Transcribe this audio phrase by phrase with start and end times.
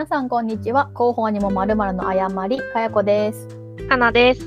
[0.00, 3.48] 皆さんこんにちは広報にもまるまるの誤りかやこです
[3.86, 4.40] かなです。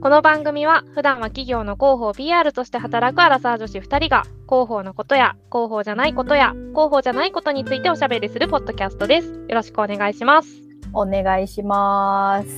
[0.00, 9.28] この番組は普段は企業の広報 PR として働くアラサー女子2人が広報のことや広報じゃないことや広報じゃないことについておしゃべりするポッドキャストです。
[9.28, 10.48] よろしくお願いします。
[10.94, 12.48] お願いします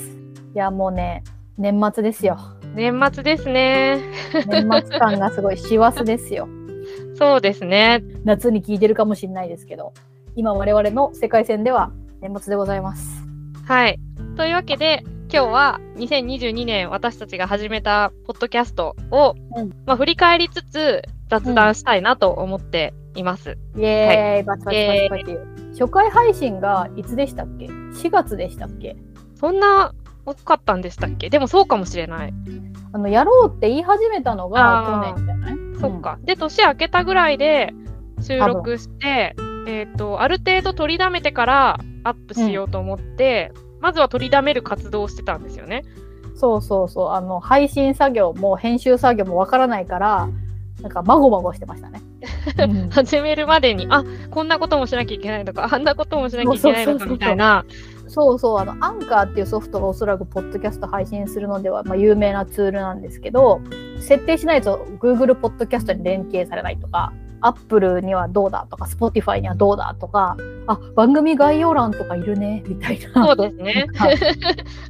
[0.54, 1.24] いやもうね
[1.58, 2.38] 年末ですよ
[2.76, 4.00] 年末ですね。
[4.46, 6.46] 年末感がすごい師走ですよ
[7.18, 8.04] そうですね。
[8.22, 9.92] 夏に聞いてるかもしれないですけど
[10.36, 11.90] 今我々の世界線では
[12.28, 13.22] 年末でございます。
[13.66, 14.00] はい。
[14.36, 19.70] というわけで今日は2022年私たちが始めたポッドキャストを、うん。
[19.86, 23.56] まあ、振り返りつつ雑談したいなと思っています。
[23.76, 25.38] イエーイ、バチバチバチバチ。
[25.78, 28.96] 初回配信がいつでしたっけ？4月でしたっけ？
[29.36, 31.30] そんな多かったんでしたっけ？
[31.30, 32.34] でもそうかもしれない。
[32.92, 35.56] あのやろうって言い始めたのが去年じゃない？
[35.80, 36.18] そっか。
[36.24, 37.72] で、年明けたぐらいで
[38.20, 39.36] 収録して、
[39.68, 45.84] えっ、と、ある程度取りだめてからアップしようと思って、まずは取りだめる活動をしてたんですよね。
[46.34, 50.28] そうそうそうあの配信作業も編集作業もわからないから
[50.82, 52.02] なんかまごまごしてましたね。
[52.58, 57.64] うん始めるまでに、あこんなこともしなきゃいけないのか、あんなこともしなきゃいけないのかみたいな。
[58.08, 63.60] そうそうあのアンカーっていうソフトがおそらくポッドキャスト配信するのでは、まあ、有名なツールなんですけど
[63.98, 73.26] 設定しないと Google ポッドキャストに連携されないとか Apple にはどうだとか Spotify にはどうだとかあ番組概要欄とかいるねみたいな。
[73.26, 73.86] そうですね。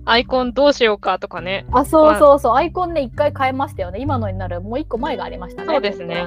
[0.04, 1.66] アイコンどうしようかとかね。
[1.72, 5.68] あそうそうそうアイコンね一回変えましたよね今のになるもう一個前がありましたね。
[5.68, 6.26] そうですね。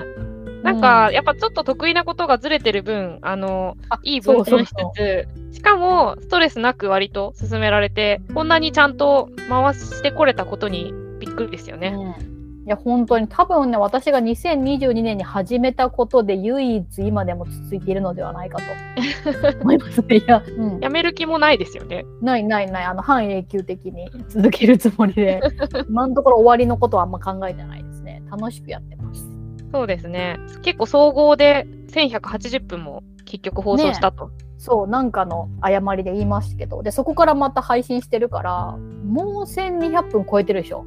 [0.64, 11.96] なんか、やっぱちょっと得意なことがずれてる分、あの、あいい分岐しつつ、しかもストレスなく割と進められて、こんなにちゃんと回してこれたことにびっくりですよね。
[12.22, 12.39] うん
[12.70, 18.64] いや本当に多分ね私が2022年に始めたことで唯一今でも続いているのではないかと
[19.62, 20.18] 思いますね。
[20.18, 22.06] いや、うん、やめる気もないですよね。
[22.22, 25.42] ないないないあの半永久的に続けるつもりで
[25.90, 28.22] 今のところ終わりのことはあんま考えてないですね。
[28.30, 29.28] 楽しくやってます。
[29.72, 30.38] そうですね。
[30.62, 34.30] 結構総合で1180分も結局放送したと。
[34.60, 40.86] そうなんかの誤りで言いましたけどでそこからまた配信してるからもう1200分超えてるでしょ。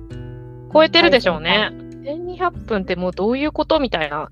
[0.73, 1.71] 超えてるでしょうね。
[2.05, 4.31] 1200分ってもうどういうことみたいな。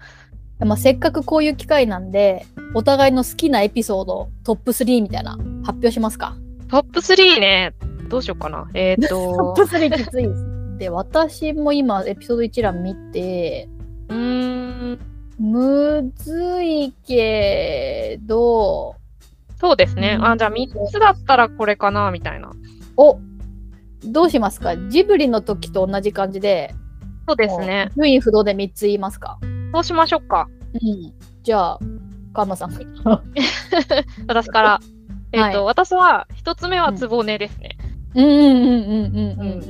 [0.61, 5.33] まあ、せっかくこういう機会なんでお互いの好きなエピソードトップ3みたいな
[5.65, 6.37] 発表しますか。
[6.69, 7.75] トップ3ね、
[8.09, 8.69] どうしようかな。
[8.75, 10.47] えっ、 トッとプ、3きついです。
[10.79, 13.69] で、私も今エピソード一覧見て、
[14.09, 14.99] うーん、
[15.39, 18.97] むずいけど、
[19.59, 20.17] そうですね。
[20.19, 22.53] うんあ、じゃあ3つだったらこれかな、みたいな。
[22.97, 23.19] お
[24.05, 24.77] どうしますか？
[24.88, 26.75] ジブリの時と同じ感じで、
[27.28, 27.91] そうですね。
[27.97, 29.38] 順位不動で3つ言いますか？
[29.72, 30.49] そうしましょうか。
[30.75, 31.12] うん。
[31.43, 31.78] じゃあ、
[32.34, 32.72] カンマさん。
[34.27, 34.81] 私から。
[35.33, 37.77] えっ、と、はい私は1つ目はつぼねですね。
[38.15, 39.62] うんうんうんうんうんうん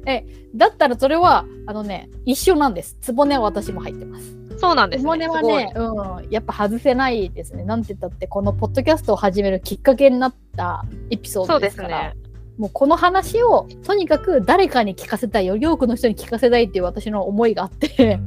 [0.00, 0.08] うん。
[0.08, 2.96] え、だったらそれは、あのね、一緒なんです。
[3.00, 4.36] つぼねは私も入ってます。
[4.58, 5.04] そうなんですね。
[5.04, 7.64] つぼねはね、うん、やっぱ外せないですね。
[7.64, 11.58] なんて言ったって、このポッドキャストを始めるきっかけになったエピソーすごい。
[11.58, 12.16] そうですドですから、ね。
[12.58, 18.20] もうこの話をとにかく誰かに聞かせたい、より多くの人に聞かせたいっていう私の思いがあって、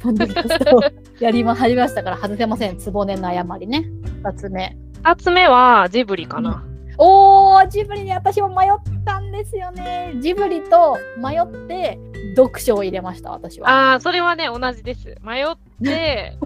[0.00, 0.82] ポッドキャストを
[1.20, 2.78] やりま、始めましたから外せません。
[2.78, 3.84] つぼねの誤りね。
[4.22, 4.76] 二つ目。
[5.02, 6.64] 2つ目はジブリかな。
[6.98, 10.14] おー、ジブリに私も迷ったんですよね。
[10.20, 11.98] ジブリと迷って
[12.34, 13.68] 読書を入れました、私は。
[13.68, 15.14] ああ、それはね、同じです。
[15.22, 16.38] 迷って、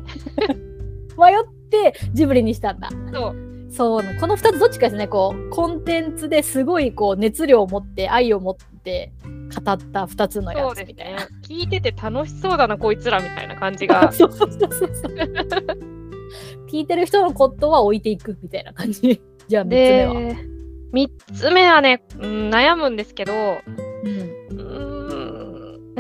[1.17, 2.91] 迷ってジブリにしたんだ。
[3.13, 3.50] そう。
[3.71, 11.21] そうこの2つどっちかですねこうコンテンツですごいこう熱量を持って愛を持って語った2つのやつみたいな。
[11.21, 11.27] ね。
[11.43, 14.11] 聞いてて楽しそうだな、こいつらみたいな感じが。
[14.13, 15.13] そうそうそうそうそう
[16.71, 19.21] 聞いてる人のことは置いていくみたいな感じ。
[19.49, 20.15] じゃあ3つ目は。
[20.15, 20.37] で、
[20.93, 23.37] 3つ目はね、うん、悩むんですけど、う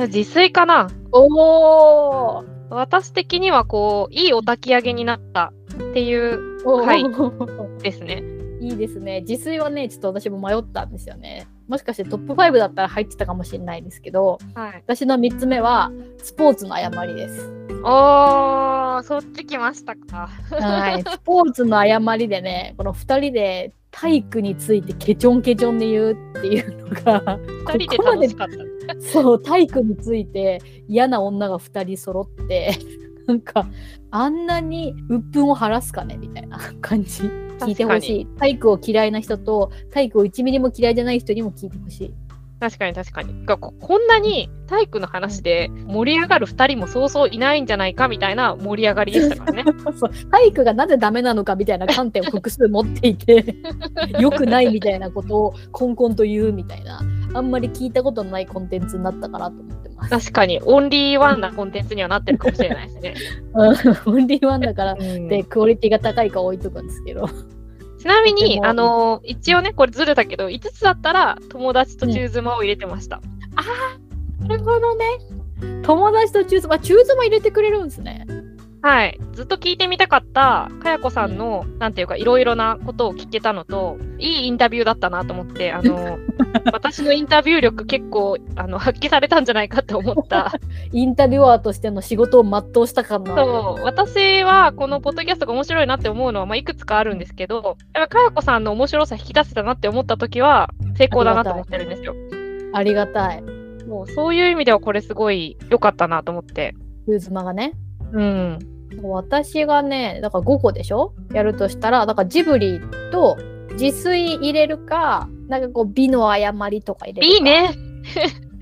[0.06, 0.88] ん、自炊かな。
[1.12, 8.22] おー私的にはこう、いいお焚き上げになったっていうおー、はいですね。
[8.60, 9.22] いいですね。
[9.22, 11.47] 自炊はね、ちょっと私も迷ったんですよね。
[11.66, 14.82] もしかしてトップ5だったら入ってたかもしれないですけど、はい。
[14.86, 17.50] 私の3つ目はスポーツの誤りです。
[17.82, 20.28] おー、そっち来ましたか。
[20.50, 29.00] はい、 スポーツの誤りでね、この2人で体育についてケチョンケチョンで言うっていうのが、2人でここまで楽しかった。
[29.00, 32.72] そう、体育について嫌な女が2人揃って、
[33.27, 33.69] なんか、
[34.11, 37.22] あんなに鬱憤を晴らすかねみたいな 感じ。
[37.61, 38.27] 聞いてほしい。
[38.39, 42.15] 体育を嫌いな人と、体育を1ミリも嫌いじゃない人にも聞いてほしい。
[42.60, 43.47] 確かに確かに。
[43.47, 49.65] がここんなに体育の話で盛り上がる2人もそうそういないんじゃないかみたいな盛り上がりでしたからね。
[49.97, 53.57] そう体育がなぜダメなのかみたいな観点を複数持っていて
[54.21, 57.01] 良くないみたいなことをこんこんと言うみたいな
[57.33, 60.10] あんまり聞いたことのないコンテンツになったかなと思ってます。
[60.10, 63.15] 確かに、オンリーワンなコンテンツにはなってるかもしれないですね。
[64.07, 67.28] オンリーワンだからうんでクオリティが高いか置いとくんですけど。
[68.00, 73.20] ちなみに、あの一応ね、これずれたけど、5つだったら友達と中妻を入れてました。
[74.41, 75.04] なるほどね。
[75.82, 78.26] 友達とチューズ、まあ、チューズも入れてくれるんですね。
[78.82, 79.21] はい。
[79.32, 86.18] ずっと聞いてみたかった、かやこさんの、なんていうか、いろいろなことを聞けたのと、いいインタビューだったなと思って、あの、
[86.72, 90.53] 私のインタビュー力結構、あの、発揮されたんじゃないかって思った。
[90.92, 93.44] インタビュアーとしての仕事を全うした感のある。
[93.44, 102.15] そう、私はこのポッドキャストが面白いなって思うのは、まあ、いくつかあるんですけど、やっぱかやこさんの面白さ引き出せたなって思った時は、成功だなと思ってるんですよ。
[102.72, 103.42] ありがたい。
[103.86, 106.74] もうそういう意味ではこれすごい良かったなと思って。
[107.06, 107.74] チューズマがね。
[108.12, 108.59] うん。
[109.03, 111.15] 私がね、だから5個でしょ？
[111.33, 112.80] やるとしたら、だからジブリ
[113.12, 113.39] と
[113.72, 117.34] 自炊入れるか、なんかこう美の誤りとか入れるか。
[117.34, 117.42] いい。
[117.42, 117.74] ね。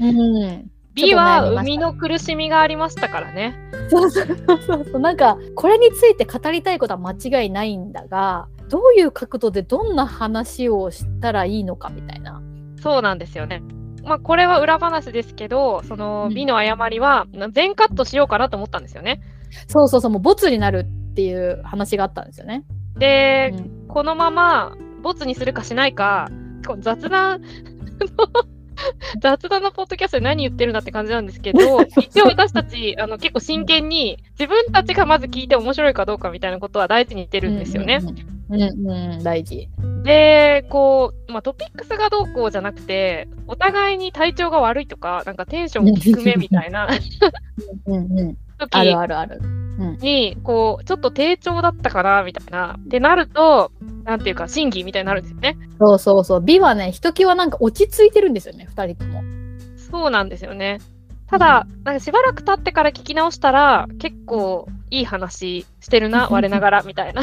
[0.01, 0.71] うん。
[0.95, 3.55] 美は生みの苦しみがありましたからね。
[3.89, 5.01] そうそうそうそう。
[5.01, 12.43] なんか、これについて語りたいことは間違いないんだが、どういう角度でどんな話をしたらいいのかみたいな。
[12.83, 13.63] そうなんですよね。
[14.05, 19.23] まあこれは裏話ですけど、そのうん美の誤りは全カットしようかなと思ったんですよね。
[19.67, 22.65] そうそうそう、もうボツになるっていう話があったんですよね。
[22.97, 26.29] で、うんこのままボツにするかしないか、
[26.81, 27.43] 雑談
[29.21, 38.01] 雑談のポッドキャストで何言ってるんだって感じなんですけど、 一応私たちあの結構真剣に自分たちがまず聞いて面白いかどうかみたいなことは大事に言ってるんですよね。
[38.03, 39.69] うんうん、うん、大事。
[40.03, 46.89] で、こう、まあ、トピックスがどうこうじゃなくて、お互いに体調が悪いとか、なんかテンション低めみたいな
[47.87, 49.41] うんうん、時あるあるある。
[50.01, 52.77] に、こう、ちょっと低調だったかな、みたいな。
[52.79, 53.71] ってなると、
[54.05, 55.57] なんていうか、審議みたいになるんですよね。
[55.79, 56.41] そうそうそう。
[56.41, 59.23] 美はね、ひときわなんか落ち着いてるんですよね、二人とも。
[59.91, 60.81] そうなんですよね。
[61.29, 67.23] ただ、なんかしばらく経ってから聞き直したら、結構いい話してるな、 我ながら、みたいな。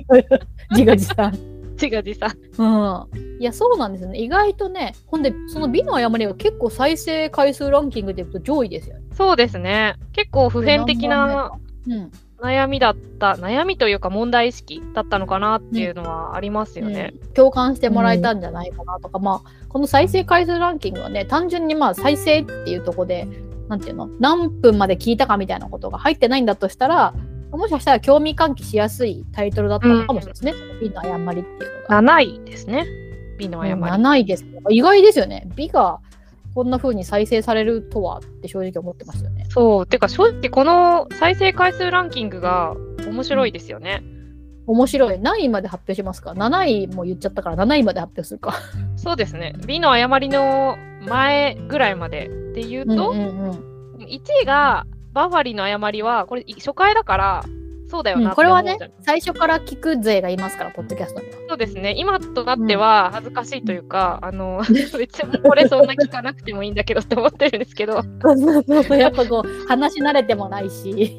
[0.70, 1.51] 自画自賛。
[1.82, 2.36] 自画自賛。
[2.58, 3.40] うん。
[3.40, 4.18] いや、そうなんですよね。
[4.18, 9.02] 意外とね、ほんで、その美の誤りが結構再生回数ランキングでいくと上位ですよね。
[9.16, 9.96] そうですね。
[10.12, 11.52] 結構普遍的な
[11.88, 12.10] うん。
[12.40, 17.12] 悩みだった、悩みというか問題意識だったのかなっていうのはありますよね。
[17.14, 23.28] うん共感してもらえたんじゃないかなとか、まあこの再生回数ランキングはね単純にまあ再生っていうところで
[23.68, 24.08] なんていうの？
[24.18, 27.14] 何分まで聞いたかみたいなことが入ってないんだとしたら
[27.52, 32.02] もしかしたら興味喚起しやすいタイトルだったのかもしれないですね、その美の誤りっていうのが。
[32.02, 32.86] 7位ですね。
[33.38, 33.92] 美の誤り。
[33.92, 34.44] 7位です。
[34.70, 35.48] 意外ですよね。
[35.54, 36.00] 美が
[36.54, 39.46] こんな風に再生されるとはって正直思ってましたよね。
[39.48, 39.86] そう。
[39.86, 42.74] てか、正直この再生回数ランキングが
[43.06, 44.02] 面白いですよね。
[44.66, 45.18] 面白い。
[45.18, 48.54] 何位まで発表しますか ?7 位も言っちゃったから7位まで発表するか。
[48.96, 49.54] そうですね。
[49.66, 50.76] 美の誤りの
[51.06, 53.72] 前ぐらいまでで言うと、うんうんうん
[54.02, 57.44] 1位がバファリンの誤りは、これ初回だから、
[57.88, 58.78] そうだようんなってこれはね。
[59.00, 61.32] 最初から聞く勢がいますから、ポッドキャストには。
[61.50, 61.94] そうですね。
[61.98, 65.06] 今となっては恥ずかしいというか、あの、 別に
[65.42, 67.96] これそんな聞かなくてもいいんだけどって思ってるんですけど、
[68.96, 71.18] やっぱこう話し慣れてもないし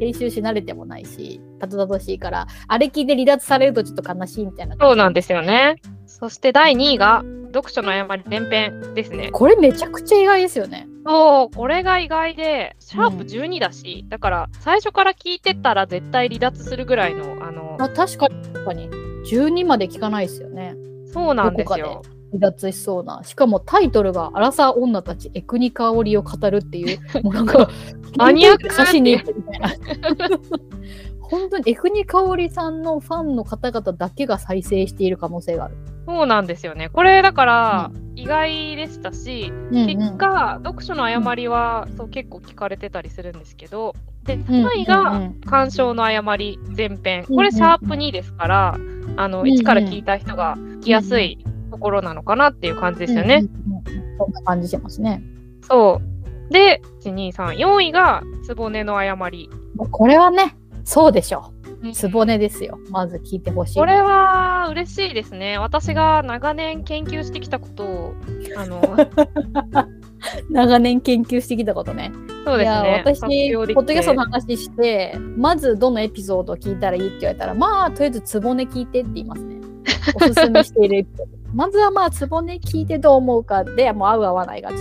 [0.00, 5.76] 編集し慣れてもないしたどたどしいからあれ聞いて離脱されるとちょっと悲しいみたいなそうなんですよね。
[6.06, 7.22] そして第2位が、
[7.52, 9.30] 読書の誤り前編ですね。
[9.30, 18.88] これめちゃくちゃ意外ですよねそう、これが意外で、シャープ12だし、だから最初から聞いてたら絶対離脱するぐらいの、あの、あ確かに確かに。
[19.24, 20.74] 12まで聞かないですよね。
[21.12, 22.02] そうなんですどよ。
[22.32, 23.22] 離脱しそうな。
[23.24, 27.70] しかもタイトルが「アラサー女たちエクニカオリを語る」っていう もうなんか
[28.18, 29.20] マニアックな写真に。
[31.20, 36.88] 本当にエクニカオリさんのファンの方々だけが再生している可能性がある、そうなんですよね。
[36.90, 43.94] これだから、意外でしたし、うんうん結果、読書の誤りは、そう結構聞かれてたりするんですけど、
[44.24, 47.24] で、うん3位うんがうん鑑賞の誤り前編。
[47.28, 48.78] うんこれ、シャープ2ですから、
[49.16, 51.38] あの、うん1から聞いた人が聞きやすい
[51.70, 53.44] ところなのかなっていう感じですよね。
[54.18, 55.22] そんな感じしますね。
[55.62, 56.00] そ
[56.50, 56.52] う。
[56.52, 59.48] で、1、2、3、4位が、つぼねの誤り。
[59.90, 61.53] これはね、そうでしょう
[61.92, 62.78] つぼねですよ。
[62.90, 63.78] まず聞いてほしい。
[63.78, 65.58] これは嬉しいですね。
[65.58, 68.14] 私が長年研究してきたことを、
[68.56, 68.80] あの、
[70.50, 72.12] 長年研究してきたことね。
[72.44, 73.46] そうですね。
[73.46, 79.56] いや私、ポッドキャストの話して、まずどのエピソードを聞いたらいいって言われたら、まあ、とりあえずつぼね聞いてって言いますね。
[80.16, 81.32] おすすめしているエピソード。
[81.54, 84.80] まずはまあつぼね聞いてどう思うかでもう合う合わないがちょっ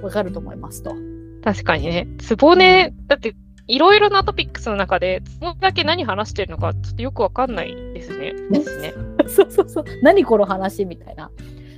[0.00, 0.94] とわかると思いますと。
[1.42, 2.08] 確かにね。
[2.18, 3.34] つぼね、だって
[3.68, 8.32] いろいろなトピックスの中で、つぼねだけ何話してるのかちょっとよくわかんないですね。
[8.50, 8.94] ですね。
[9.28, 11.30] そうそうそう何この話みたいな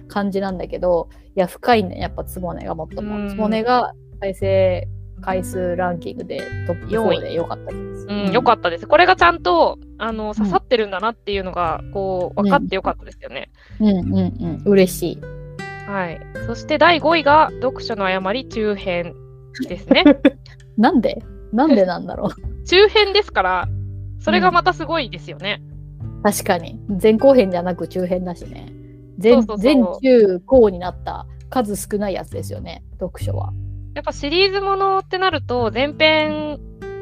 [0.08, 4.88] 感じなんだけどいや深いねやっぱつぼねがもっとうんもつぼねが再生
[5.20, 8.06] 回数ランキングでトップ4でよかったです。
[8.08, 8.86] うん、よかったです。
[8.86, 13.50] これがちゃんとあの刺さってるんだなっていうのが、こう分かってよかったですよね。
[13.80, 15.20] うんうんうん嬉しい。
[15.86, 16.20] はい。
[16.46, 19.14] そして第5位が読書の誤り中編
[19.68, 20.04] ですね。
[20.78, 21.22] なんで？
[21.52, 22.66] なんでなんだろう。
[22.66, 23.68] 中編ですから、
[24.20, 25.62] それがまたすごいですよね。
[26.22, 26.78] 確かに。
[27.02, 28.72] 前後編じゃなく中編だしね。
[29.22, 29.74] 前そうそうそう。
[29.74, 32.82] 前中後になった数少ないやつですよね。
[32.98, 33.52] 読書は。
[33.94, 36.60] やっぱシリーズものってなると、前編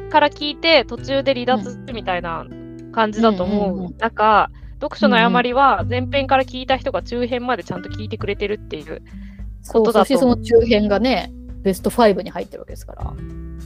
[0.09, 2.45] から聞いて途中で離脱みたいな
[2.91, 3.47] 感じだとう。
[3.47, 3.97] んうんう思うん。
[3.97, 4.49] 中、
[4.81, 9.01] 読書の誤りは前編から聞いた人が中編までちゃんと聞いてくれてるっていう。
[9.61, 13.13] そうことだとそしてその中編がねベスト5に入ってるわけですから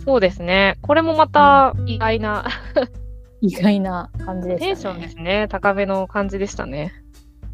[0.05, 0.77] そうですね。
[0.81, 2.45] これもまた意外な
[3.41, 4.67] 意外な感じでしたね。
[4.67, 5.47] テンションですね。
[5.49, 6.93] 高めの感じでしたね。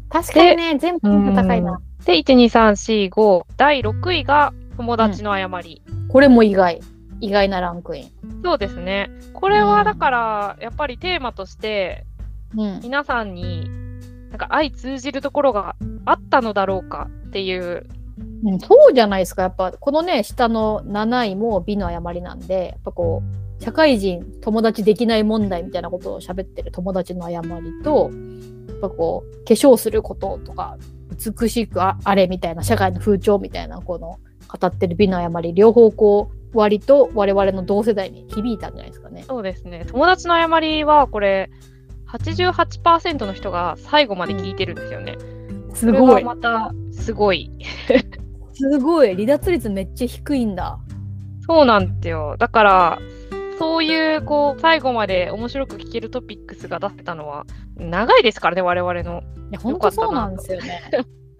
[0.08, 1.80] 確かにね全部高いな。
[2.04, 3.44] で、1、2、3、4、5。
[3.56, 5.82] 第6位が友達の誤り。
[6.08, 6.80] これも意外
[7.20, 8.10] 意外なランクイン。
[8.42, 9.10] そうですね。
[9.34, 12.06] これはだから、やっぱりテーマとして、
[12.56, 13.70] うん皆さんに、
[14.30, 17.86] なんか相通じるところがあったのだろうかっていう。
[18.44, 23.22] うん、そうじゃないですかやっぱこのね下の7位も美の誤りなんでやっぱこ
[23.58, 28.10] う社会人友達できない問題みたいなことを喋ってる友達の誤りと
[28.68, 30.78] やっぱこう化粧することとか
[31.10, 39.24] 美しくあれみたいな社会の風潮みたいなこの語ってる美の誤り両方こう割と我々の同世代に響いたんじゃないですかね。
[39.26, 39.84] そうですね。
[39.86, 41.50] 友達の誤りは、これ、
[42.08, 45.16] 88%の人が最後まで聞いてるんですよね。
[45.18, 45.39] すそ
[45.86, 47.50] れごいがまた、すごい。
[48.52, 50.78] すごい離脱率めっちゃ低いんだ。
[51.46, 52.36] そうなんですよ。
[52.38, 52.98] だから、
[53.58, 57.44] そういう、こう、最後まで面白く聞けるトピックスが出せたのは、
[57.76, 59.22] 長いですからね、我々の。
[59.50, 60.80] いや、本当そうなんですよね。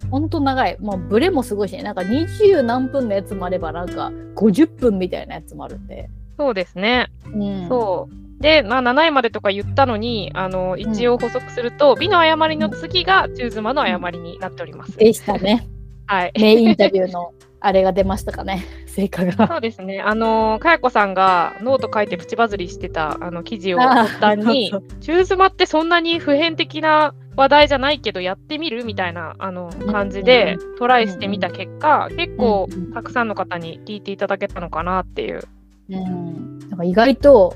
[0.09, 0.77] 本当長い。
[0.79, 1.83] もうブレもすごいしね。
[1.83, 6.09] なんか20何分のやつもあれば、なんか50分みたいなやつもあるんで。
[6.37, 7.07] そうですね。
[7.33, 8.30] うん、そう。
[8.41, 14.97] で、まあ、7位までとか言ったのに、あの、一応補足すると、美の誤りの次が駐妻の誤りになっております。
[14.97, 15.67] でしたね。
[16.07, 16.33] はい。
[16.35, 18.65] 名インタビューのあれが出ましたかね。
[18.87, 19.47] 成果が。
[19.47, 20.01] そうですね。
[20.01, 35.41] あの、かやこさんがノート書いてプチバズりしてたあの記事を発端に中妻ってそんなに普遍的な話題じゃないけどやってみるみたいなあの感じでトライしてみた結果、結構うんうんたくさんの方に聞いていただけたのかなっていう。
[35.89, 36.59] うん。
[36.69, 37.55] なんか意外と、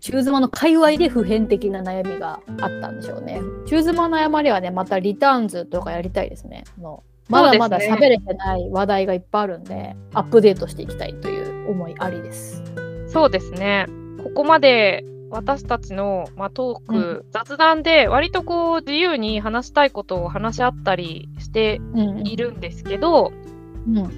[0.00, 3.40] 中妻の界隈で普遍的な悩みがあったんでしょうね。
[3.66, 6.64] 中妻の誤りはね、またリターンズとかやりたいですね。
[6.78, 12.62] あのまだまだ喋れてない話題がいっぱいあるんで、アップデートしていきたいという思いありです。
[13.08, 13.86] そうですね。
[14.22, 23.45] ここまで私たちの、まあ、トーク、う雑談で割とこう自由に話したいことを話し合ったりしてうんいるんですけど、うん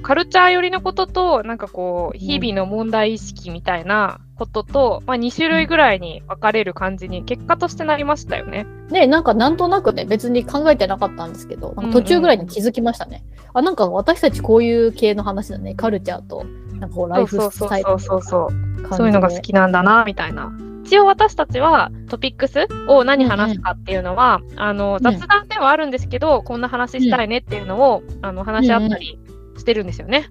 [0.02, 8.66] カルチャー寄りのことと、なんかこう、日々の問題意識みたいなことと、まあ、2種類ぐらいに分かれる感じに結果としてなりましたよね。
[8.90, 15.74] ねなんかなんとなくね別に考えてなかったんですけど途中ぐらいに気づきましたね、あなんか私たちこういう系の話だね。
[15.74, 16.44] カルチャーと
[16.78, 18.96] なんかこうライフそうスタイルそうそうそう感じで。
[18.96, 20.52] そういうのが好きなんだな、みたいな。
[20.84, 29.18] 一応私たちはトピックスを何話すかっていうのは、あの雑談ではあるんですけど、こんな話したいねっていうのを、あの話し合ったり
[29.58, 30.28] してるんですよね。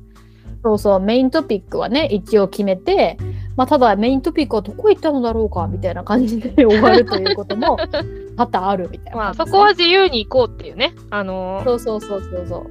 [0.63, 3.17] そうそうメイントピックはね一応決めて
[3.55, 7.77] まあただメイントピックはどこ行ったのだろうかみたいな感じで終わるということも
[8.37, 10.93] 多々あるみたいなまあ、そこは自由に行こうっていうね。
[11.09, 12.69] あのそうそうそうそうそう。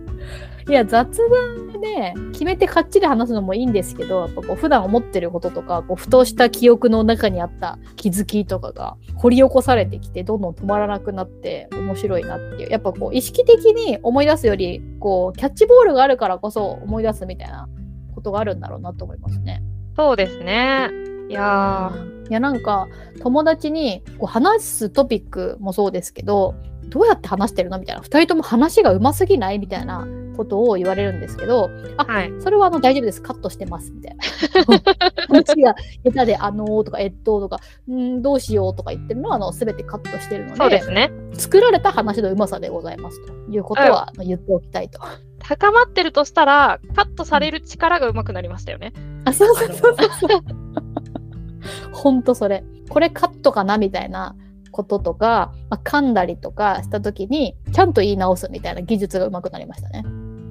[0.68, 17.68] いや雑談で決めてかっちり話すのもいいんですけどやっぱこう普段思ってることとかこうふとした記憶の中にあった気づきとかが掘り起こされてきてどんどん止まらなくなって面白いなっていうやっぱこう意識的に思い出すよりこうキャッチボールがあるからこそ思い出すみたいな
[18.14, 19.62] ことがあるんだろうなと思いますね。
[19.94, 20.90] そうですね。
[21.28, 22.88] いやー、いやなんか
[23.20, 26.54] 友達にこう話すトピックもそうですけど
[26.88, 27.78] どうやって話してるの？
[27.78, 29.58] みたいな2人とも話がうますぎない？
[29.58, 32.32] みたいなことを言われるんですけどあはい。
[32.40, 34.22] それはあの大丈夫ですカットしてますみたいな
[35.28, 35.74] 話が
[36.04, 41.10] 下手で「あのー」とか「えっと」とか「んーどうしよう」とか言ってるのはあの全てカットしてるのでそうですね。
[41.34, 45.00] 作られた話のうまさでございますということは言っておきたいと。
[45.38, 48.92] 高まってるとしたら、カットされる力が上手くなりましたよね。
[49.24, 50.40] あそうそうそうそうそう。
[51.92, 52.64] ほんとそれ。
[52.88, 53.78] これカットかな？
[53.78, 54.34] みたいな
[54.76, 60.04] こととか、まあ、噛んだりとかした時にちゃんと言い直すみたいな技術が上手くなりましたね。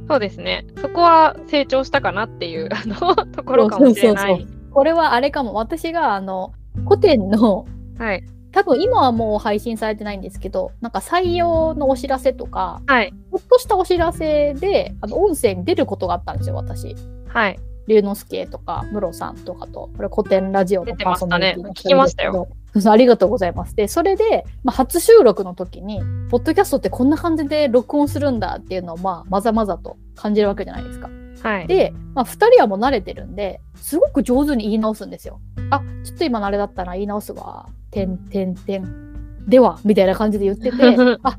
[0.07, 0.65] そうですね。
[0.81, 4.27] そこは成長したかなっていうあの ところかもしれない。
[4.27, 6.53] そうそうそうこれはあれかも私があの
[6.87, 7.65] 古典の
[7.99, 8.23] はい。
[8.51, 13.11] 多分今はもう配信されてないんですけどなんか採用のお知らせとかはい。
[13.11, 16.95] ちょっとしたお知らせであの音声に出ることがあったんですよ私。
[17.27, 17.59] はい。
[17.87, 22.47] 龍之介とかムロさんとかとこれ古典ラジオのパーソナリティのね聞きましたよ
[22.83, 23.75] ありがとうございます。
[23.75, 31.09] でそれで、まあ、初収録の時にポッドキャストってこんな感じで録音するんだっていうのをまあまざまざと感じるわけじゃないですか。
[31.41, 31.67] はい。
[31.67, 35.39] で、まあ、2人はもう慣れてるんですごく上手に言い直すんですよ。
[35.69, 37.67] あちょっと今のあれだったな言い直すわ。
[37.91, 39.05] てんてんてん。
[39.47, 40.77] ではみたいな感じで言ってて
[41.23, 41.37] あ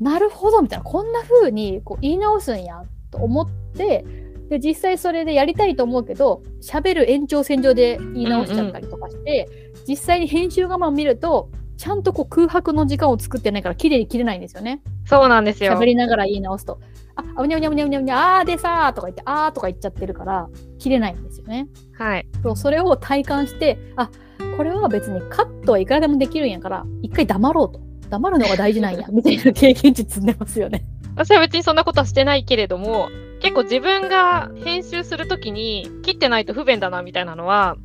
[0.00, 4.04] なるほどみたいなこんな風にこう言い直すんやと思って
[4.48, 9.48] で実際それでやりたいと思うけど喋る延長線上で言い直しちゃったりとかして、
[9.86, 14.80] 実際に編集画面を見るとちゃんとこう空白の時間を作ってないから綺麗に切れないんですよね。
[15.06, 15.72] そうなんですよ。
[15.72, 16.80] 喋りながら言い直すと。
[17.16, 20.48] あ、あうにゃうにゃうにゃうにゃうにゃ、あーでさーとか言って、あーとか言っちゃってるから、
[20.78, 21.68] 切れないんですよね。
[21.98, 22.26] はい。
[22.42, 24.10] そうそれを体感して、あ、
[24.56, 27.80] これは別にカットはいくらでもできるんやから、一回黙ろうと。
[28.10, 30.84] 黙るのが大事なんや、みたいな経験値積んでますよね。
[31.16, 33.08] 私は別にそんなことはしてないけれども、
[33.40, 37.76] 結構自分が編集するときに切ってないと不便だなみたいなのは、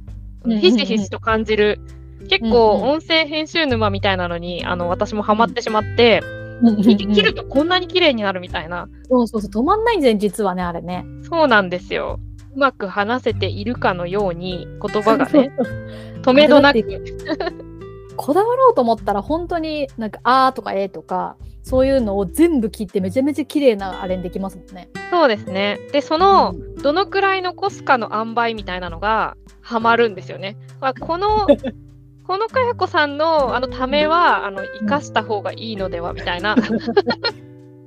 [0.46, 1.80] ひしひしと感じる。
[2.30, 6.22] 結うん構うん音声編集沼みたいなのに、あの私もハマってしまって、
[6.84, 8.88] 切切るとこんなに綺麗になるみたいな。
[9.10, 11.06] そうそうそう、止まんないんですよ、実はね、あれね。
[11.24, 12.20] そうなんですよ。
[12.56, 15.52] うまく話せているかのように言葉がね、
[16.22, 16.80] 止めどなく。
[18.22, 24.90] こだわろうと思ったら本当になんか「あ」とか「え」とかそういうのを全部切ってめちゃめちゃ綺麗なあれにできますもんね。
[25.10, 25.80] そうですね。
[25.94, 30.58] で、その、どのくらい残すかの塩梅みたいなのがハマるんですよね。
[30.82, 31.48] まあ、この
[32.28, 36.58] このかやこさんのあのためはあの生かした方がいいのではみたいな。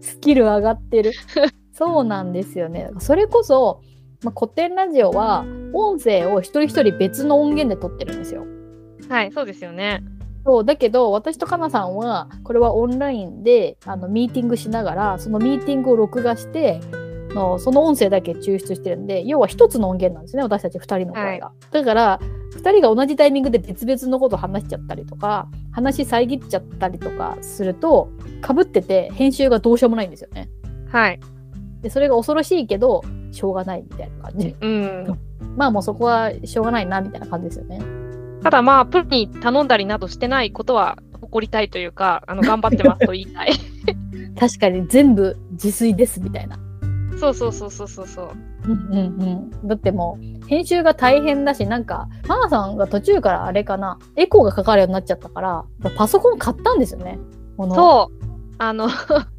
[0.00, 1.12] スキル上がってる。
[1.72, 2.90] そうなんですよね。
[3.00, 3.80] それこそ、
[4.22, 8.46] まあ、古典ラジオは音声を一人一人別の音源で撮ってるんですよ。
[9.08, 10.02] はい、そうですよね。
[10.44, 16.80] そうだけど私とかなさんはこれはオンラインであのミーティングしながらそのミーティングを録画して
[17.34, 21.52] のその音声だけ抽出してるんで要は一つの音源なんですね私たち2人の声が。
[21.70, 22.20] だから
[22.52, 30.48] 2人が同じタイミングで別々のことを話しちゃったりとか話遮っちゃったりとかするとかぶってて編集がどうしようもないんですよね。
[30.90, 31.20] はい。
[31.80, 33.02] でそれが恐ろしいけど
[33.32, 34.54] しょうがないみたいな感じ。
[34.60, 35.18] うん。
[35.56, 38.01] まあもうそこはしょうがないなみたいな感じですよね。
[38.42, 43.52] ただまあ、プロに頼んだりなどしてないことは誇りたいというか、あの頑張ってますと言いたい。
[44.38, 46.58] 確かに全部自炊ですみたいな。
[47.18, 48.30] そうそうそうそうそうそう。
[48.64, 55.64] うんうんうん、だってもう編集が大変だしなんかマナさんが途中からあれかなエコーがかかるようになっちゃったから
[55.96, 57.18] パソコン買ったんですよね。
[57.56, 58.24] そう。
[58.58, 58.88] あの、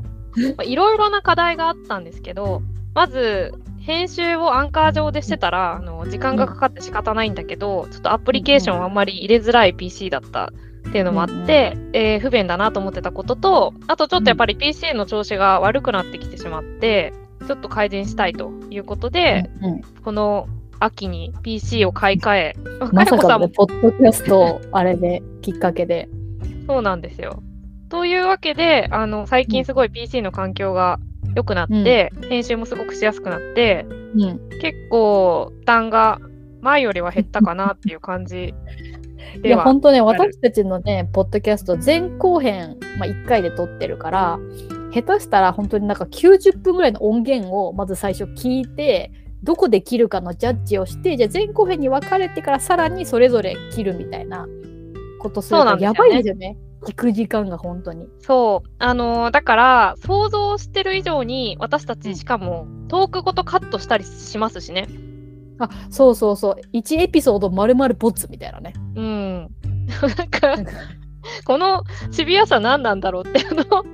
[0.64, 2.62] いろいろな課題があったんですけど、
[2.94, 3.54] まず、
[3.86, 10.54] 編集をアンカー上でしてたら、あの時間がかかって仕方ないんだけど、ちょっとアプリケーションあんまり入れづらい PC だった
[10.88, 17.12] っていうのもあって、えー不便だなと思ってたことと、あとちょっとやっぱり PC の調子が悪くなってきてしまって、
[17.46, 19.82] ちょっと改善したいということで、うんうん。
[19.82, 20.48] この
[20.80, 22.56] 秋に PC を買い替え、
[22.94, 26.08] まさかのポッドキャストあれできっかけで。
[26.68, 27.44] そうなんですよ。
[27.90, 31.00] というわけで、あの最近すごい PC の環境が
[31.36, 36.20] 良くなって、編集もすごくしやすくなって、うん、結構負担が
[36.62, 38.54] 前よりは減ったかなっていう感じ。
[39.44, 39.62] いや。
[39.62, 44.40] 本当ね私たちのねポッドキャスト前後編、まあ、1回で撮ってるから
[44.94, 54.48] 下手したら本当になんか90分ぐらいの音源をまず最初聞いてどこで切るかのジャッジをしてじゃあ前後編に分かれてからさらにそれぞれ切るみたいな
[55.20, 58.08] ことするとやばいですよね聞く時間が本当に。
[58.20, 58.70] そう。
[58.80, 64.88] あのーだから、想像してる以上に、私たちしかも、トークごとカットしたりしますしね。
[65.60, 68.74] あそうそうそう1エピソード丸々ボツみたいなね。
[68.96, 69.50] うん。
[70.42, 70.74] なんか、
[71.46, 73.46] このシビアさ何なんだろうって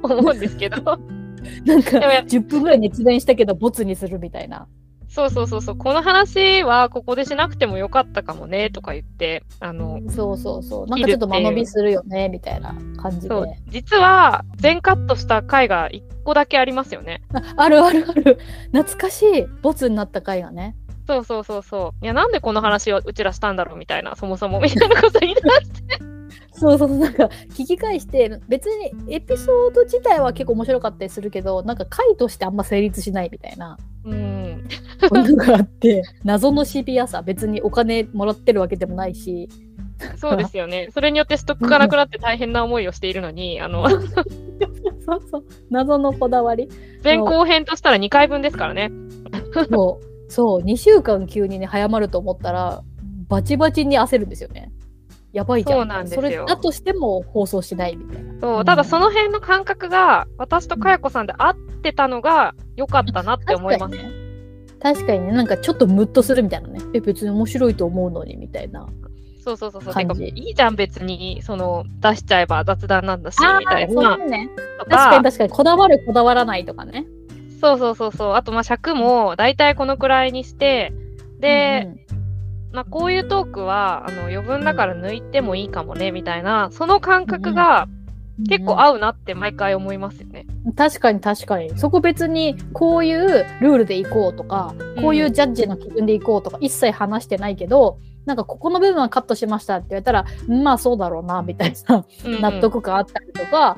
[0.04, 0.82] 思うんですけど。
[1.66, 4.68] なんかでもやっ10分ぐらい熱弁したけどボツにするみたいな。
[5.10, 13.36] そうそうそうそう、この話はここでしなくてもよかったかもねとか言って、あの、そうそうそうなんかちょっと間延びするよねみたいな感じで。
[13.68, 17.24] 実は全カットした回が1個だけありますよね。
[17.34, 18.38] ああるあるある
[18.72, 20.76] 懐かしいボツになった回がね。
[21.08, 22.06] そうそうそうそう。
[22.06, 26.19] いや、なんでこの話をうちらしたんだろうみたいな、そもそもみたいなこと言い出して。
[26.52, 34.68] そうそうなんか聞き返して別にエピソード自体は結構面白かったりするけどなんか回としてあんま成立しないみたいなうん。
[35.12, 39.50] ものがあって謎のシビアさ別にお金もらってるわけでもないし
[40.18, 40.90] そうですよね。
[40.94, 44.02] それによってストックがなくなって大変な思いをしているのに、あの、そう
[45.30, 45.46] そう。
[45.70, 46.70] 謎のこだわり。
[47.04, 48.92] 前後編としたら2回分ですからね。
[49.70, 52.84] もう、そう、2週間急にね、早まると思ったら、
[53.28, 54.72] バチバチに焦るんですよね。
[55.32, 55.80] やばいじゃん。
[55.80, 58.40] そうなんですよれだとしても放送しないみたいな。
[58.40, 63.98] そうう、ただその辺の感覚が、私とかやこさんで合ってたのが良かったなって思います。
[63.98, 64.20] 確かにね。
[64.80, 66.80] 確かにね、なんかちょっとムッとするみたいなね。
[66.94, 68.88] え、別に面白いと思うのにみたいな。
[69.44, 69.94] そうそうそうそう。
[69.94, 74.18] てかいいじゃん、別に、その、出しちゃえば雑談なんだし、みたいそうな。
[74.18, 74.50] ね。
[74.80, 77.06] と確かに確かに、こだわる、こだわらないとかね。
[77.62, 78.34] そうそうそうそう。
[78.34, 80.94] あと、まあ、尺も大体このくらいにして、
[81.40, 82.09] で、うんうん
[82.72, 87.88] まあ、こういうトークはあの余分だから抜いてもいいかもねみたいなその感覚が
[88.48, 90.46] 結構合うなって毎回思いますよね。
[90.78, 91.78] 確かに確かに。
[91.78, 95.02] そこ別にこういうルールでいこうとか、うん。
[95.02, 102.06] こういうジャッジの基準でいこうとか一切話してないけどなんかここの部分はカットしましたって言われたらまあそうだろうなみたいな
[102.40, 103.78] 納得感あったりとか、あ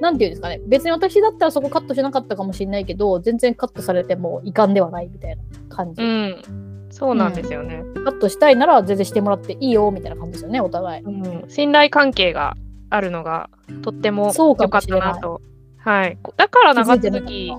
[0.00, 0.60] なんていうんですかね。
[0.66, 11.02] 別に私だったらそこカットしなかったかもしれないけど全然カットされても遺憾ではないみたいな感じ、うん、そうなんですよね、カットしたいなら全然してもらっていいよみたいな感じですよねお互い。
[11.02, 11.10] う
[11.46, 11.50] ん。
[11.50, 12.56] 信頼関係が
[12.88, 13.50] あるのが
[13.82, 15.42] とっても良かったれなと。
[15.78, 17.52] はい、だから長続き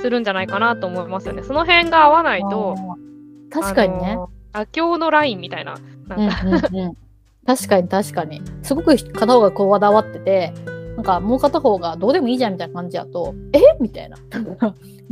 [0.00, 1.42] するんじゃないかなと思いますよね。
[1.42, 2.76] その辺が合わないと、
[3.50, 4.18] 確かにね。
[4.52, 5.74] 妥協のラインみたいな。
[6.06, 6.42] なんか。
[6.46, 6.96] うんうんうん、
[7.44, 8.40] 確かに確かに。
[8.62, 10.54] すごく片方がこだわってて
[10.94, 13.60] なんかもう片方がどうでもいいじゃんみたいな感じだとえ？
[13.80, 14.16] みたいな。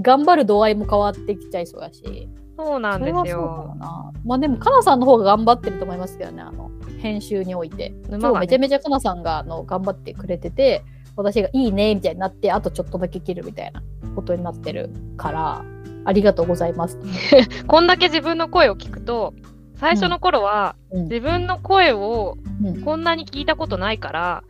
[0.01, 3.75] 頑張る度合いも変わってきちゃいそうだしそうなんですよ。
[3.79, 4.13] な。
[4.25, 7.91] まあでもかなさんの方が頑張ってると思いますけどねあの編集において。
[7.91, 7.95] ね。
[8.11, 10.83] 今日めちゃめちゃかなさんがあの頑張ってくれてて
[11.17, 13.83] 私がいいねみたいになってあとちょっとだけ切るみたいな
[14.15, 15.65] ことになってるから
[16.05, 16.99] ありがとうございます、
[17.67, 19.35] こんだけ自分の声を聞くと、
[19.77, 21.03] 最初の頃は、うん。
[21.05, 22.83] 自分の声をうん。
[22.83, 24.45] こんなに聞いたことないから、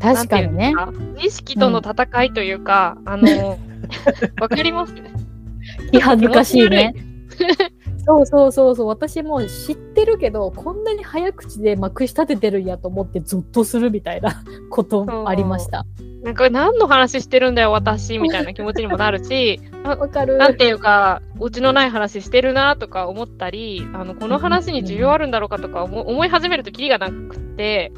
[0.00, 0.74] 確かにね。
[1.18, 3.58] 意識との戦いというか、あの、
[4.40, 4.94] わかります？
[5.92, 6.94] 気恥ずかしいね
[8.06, 15.84] そうそうそうそう私も知ってるけどこんなに早口でまくし立ててるんやと思ってゾッとするみたいな ことありました。
[16.22, 20.38] なんか何の話してるんだよ、私みたいな気持ちにもなるし、 わかる。
[20.38, 27.92] なんていうか、オチのない話してるなとか思ったり、あのこの話に需要あるんだろうかとか思思い始めるときりがなくって、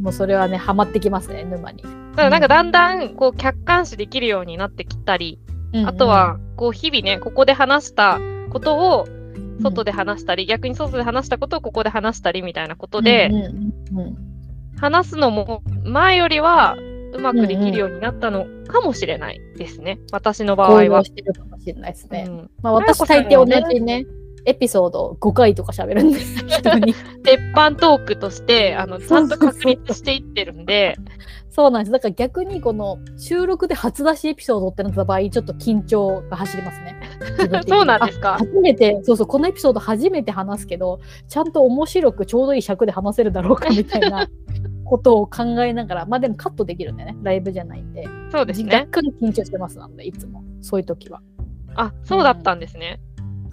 [0.00, 1.82] もうそれはねハマってきますね沼に。
[1.82, 5.38] だからなんかだんだんこう客観視できるようになってきたり、
[5.84, 8.18] あとはこう日々ね、ここで話した
[8.56, 9.06] ことを
[9.62, 14.16] 外で話したり、逆に外で話したことをここで話したりみたいなことで、うんうんうんうん。
[14.78, 16.76] 話すのも前よりは
[17.12, 20.76] うまくできるようになったのかもしれないですね、私の場合は。
[20.76, 21.04] 応用。
[21.04, 22.26] してるかもしれないですね。
[22.28, 22.50] うん。
[22.62, 24.06] まあ私大抵同じね
[24.46, 26.44] エピソード5回とか喋るんです。
[27.24, 30.96] 鉄板トークとしてあのちゃんと確立していってるんで、
[31.50, 31.92] そうなんです。
[31.92, 36.96] だから逆にこの収録で初出しエピソードってなった場合ちょっと緊張が走りますね。
[37.66, 38.34] そうなんですか？
[38.34, 38.38] あ。
[38.38, 44.28] 初めてそうそうこのエピソード初めて話すけどちゃんと面白くちょうどいい尺で話せるだろうかみたいな
[44.84, 48.76] ことを考えながらまあでもカットできるんでねライブじゃないんでそうですね。
[48.90, 51.20] 若干緊張してますなんでいつもそういう時は
[51.74, 53.00] あ、そうだったんですね。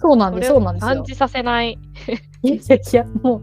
[0.04, 1.78] そうなんですそうなんですよ感じさせない。
[2.42, 3.40] いやいやいやも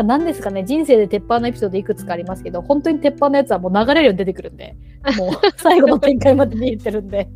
[0.00, 4.74] う何ですかね人生で鉄板のエピソードいくつかありますけど本当に鉄板のやつはもう流れるように出てくるんで
[5.18, 7.28] もう 最後の展開まで見えてるんで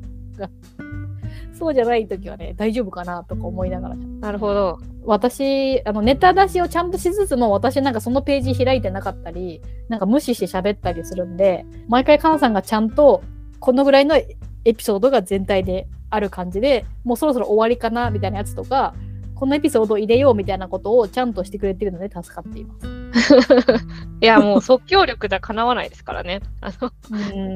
[1.52, 4.78] そうじゃない時はね大丈夫かなとか思いながらなるほど。
[5.04, 13.22] 私あのネタ出しをちゃんとしつつも私なんかそのページ開いてなかったりなんか無視して喋ったりするんで毎回かなさんがちゃんと
[13.58, 18.94] このぐらいのエピソードが全体である感じでもうそろそろ終わりかなみたいなやつとか
[19.35, 22.87] このエピソードを入れようみたいなことをちゃんとしてくれてるので助かっています。
[24.22, 26.40] いや、もう即興力じゃかなわないですからね。
[26.61, 26.92] あの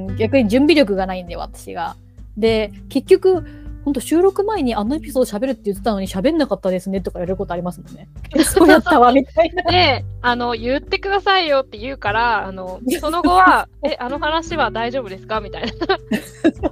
[0.08, 1.94] うん逆に準備力がないんで私が。
[2.36, 3.44] で結局
[3.84, 8.08] 本当収録前にあのエピソード喋るって言ってたのに喋んなかったですねとかやることありますもんね。
[8.42, 9.62] そうやったわみたいな。
[9.70, 15.40] で、あの、言ってくださいよって言うから、あの、その後は、 え、あの話は大丈夫ですか？
[15.40, 15.70] みたいな。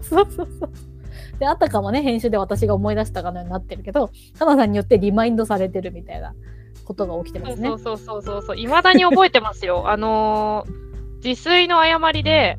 [0.03, 0.71] そうそうそう。
[1.45, 6.35] で、あたかもね、編集で私が思い出したかのようになってるけど、かなさんによってリマインドされてるみたいな
[6.85, 7.69] ことが起きてますね。
[7.69, 8.57] そうそうそうそうそう。
[8.59, 9.85] いまだに覚えてますよ。
[9.91, 10.85] あのー
[11.27, 12.59] 自炊の誤りで、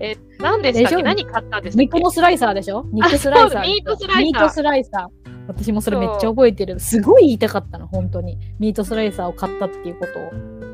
[0.00, 1.84] え、何でしたっでしょけ何買ったんでしたっけ？
[1.84, 2.86] 肉のスライサーでしょ？
[2.90, 3.62] 肉スライサー。
[3.62, 5.44] そうミートスライサーミートスライサー。
[5.46, 6.80] 私もそれめっちゃ覚えてる。
[6.80, 8.38] すごい言いたかったの、本当に。
[8.58, 10.32] ミートスライサーを買ったっていうことを。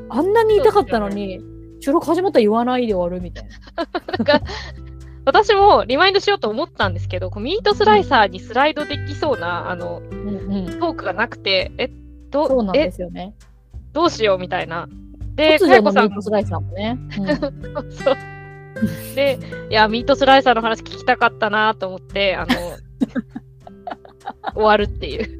[0.09, 1.41] あんなに言いたかったのに、
[1.81, 4.41] 収録始まったら言わないで終わるみたいな。
[5.25, 10.79] 私もリマインドしようと思ったんですけど、こうミートスライサーにスライドできそうな、あの、うんうん。
[10.79, 11.89] トークがなくて、え、
[12.31, 13.33] どそうなんでえ、すよね。
[13.93, 14.87] どうしようみたいな。
[15.35, 16.97] で、突かよこさんミートスライサーもね。
[17.17, 18.17] うん そう。
[19.15, 19.37] で、
[19.69, 22.55] いや、ミートスライサーの話聞きたかったなと思って、あの、
[24.55, 25.39] 終わるっていう。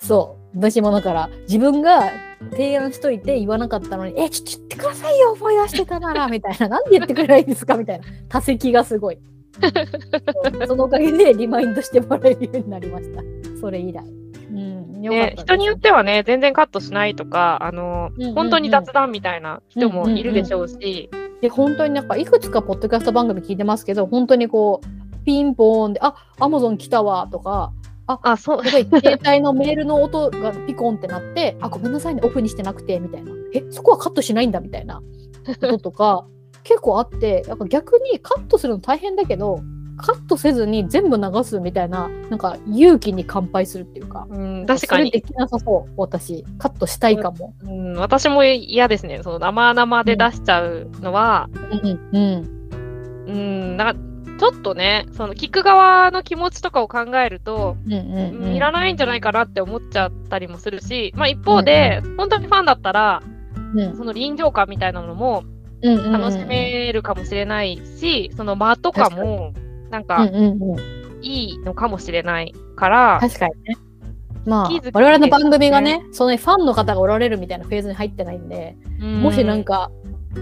[0.00, 0.58] そう。
[0.58, 2.10] 私もだから、自分が
[2.56, 6.68] 提案しといて言わなかったのに、え、ちょっと言ってくださいよ、思い出してたなら、みたいな。
[6.68, 8.04] なんで言ってくれないんですかみたいな。
[8.28, 9.18] 多席がすごい。
[10.66, 13.22] そのおかげでリマインドしてもらえるようになりました。
[13.60, 14.04] それ以来。
[14.50, 15.00] うん。
[15.00, 27.72] ね人によってはね、全然カットしないとか、あの、うんうんうん本当に雑談みたいな人もいるでしょうし、で、本当になんか、いくつかポッドキャスト番組聞いてますけど、本当にこう、ピンポーンで、あ、アマゾン来たわ、とか、
[28.06, 33.32] あ、そう、すごい 携帯のメールの音がピコンってなって、あ、ごめんなさいね、オフにしてなくて、みたいな。
[33.54, 35.00] え、そこはカットしないんだ、みたいな
[35.60, 36.26] こととか、
[36.64, 39.60] 結構あって、なんか逆にカットするの大変だけど、
[39.96, 44.26] カットせずに全部流すみたいな、なんか勇気に乾杯するっていうか。
[44.28, 45.22] うん、確かにそれで。
[45.22, 46.44] きなさそう、私。
[46.58, 47.54] カットしたいかも。
[47.62, 49.20] うん、私も嫌ですね。
[49.22, 52.64] その生々で出しちゃうのは、うん、うん。
[53.26, 58.54] うん、なんか、ちょっとね、その聞く側の気持ちとかを考えると、うん、うん、うん。
[58.54, 63.22] いらないんじゃないかなって思っちゃったりもするし、まあ一方で、本当にファンだったら、
[63.74, 65.44] うん、その臨場感みたいなのも
[65.82, 66.12] うん、うん。
[66.12, 69.52] 楽しめるかもしれないし、その間とかも、
[69.90, 70.78] なんうん、かうん、うん。
[71.22, 73.76] いいのかもしれないから、確かにね。
[74.46, 79.90] まあ好き好き、我々の番組がね、そのファンの方がおられるみたいなフェーズに入ってないんで、もしなんか、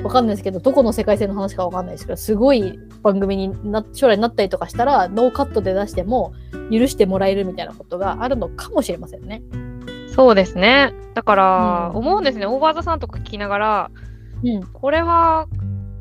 [0.03, 6.33] わかんないですけど、どこの世界線の話かわかんないですけど、すごい番組にな将来になったりとかしたら、ノーカットで出しても
[6.71, 9.43] 許してもらえるみたいなことがあるのかもしれませんね。
[10.15, 10.93] そうですね。
[11.15, 12.47] だから、うん思うんですね。
[12.47, 13.91] オーバーザサンとか聞きながら、
[14.45, 14.63] うん。
[14.73, 15.47] これは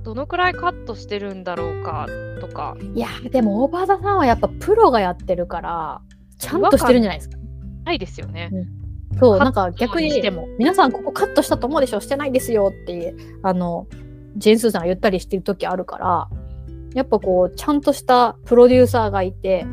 [0.03, 2.07] どのくらいカットしてるんだろうか
[2.39, 2.75] とか。
[2.95, 6.01] いや、でも、オーバーザさんはやっぱプロがやってるから、
[6.37, 7.37] ちゃんとしてるんじゃないですか。
[7.85, 8.49] ないですよね。
[8.51, 8.80] そう、カ
[9.11, 13.87] ットなんか逆ににしても、皆さんここカットしたと思うでしょしてないですよって、あの、
[14.37, 16.29] ジェーン・スーさんが言ったりしてる時あるから、
[16.93, 19.65] やっぱこう、ちゃんとしたプロデューサーがいて、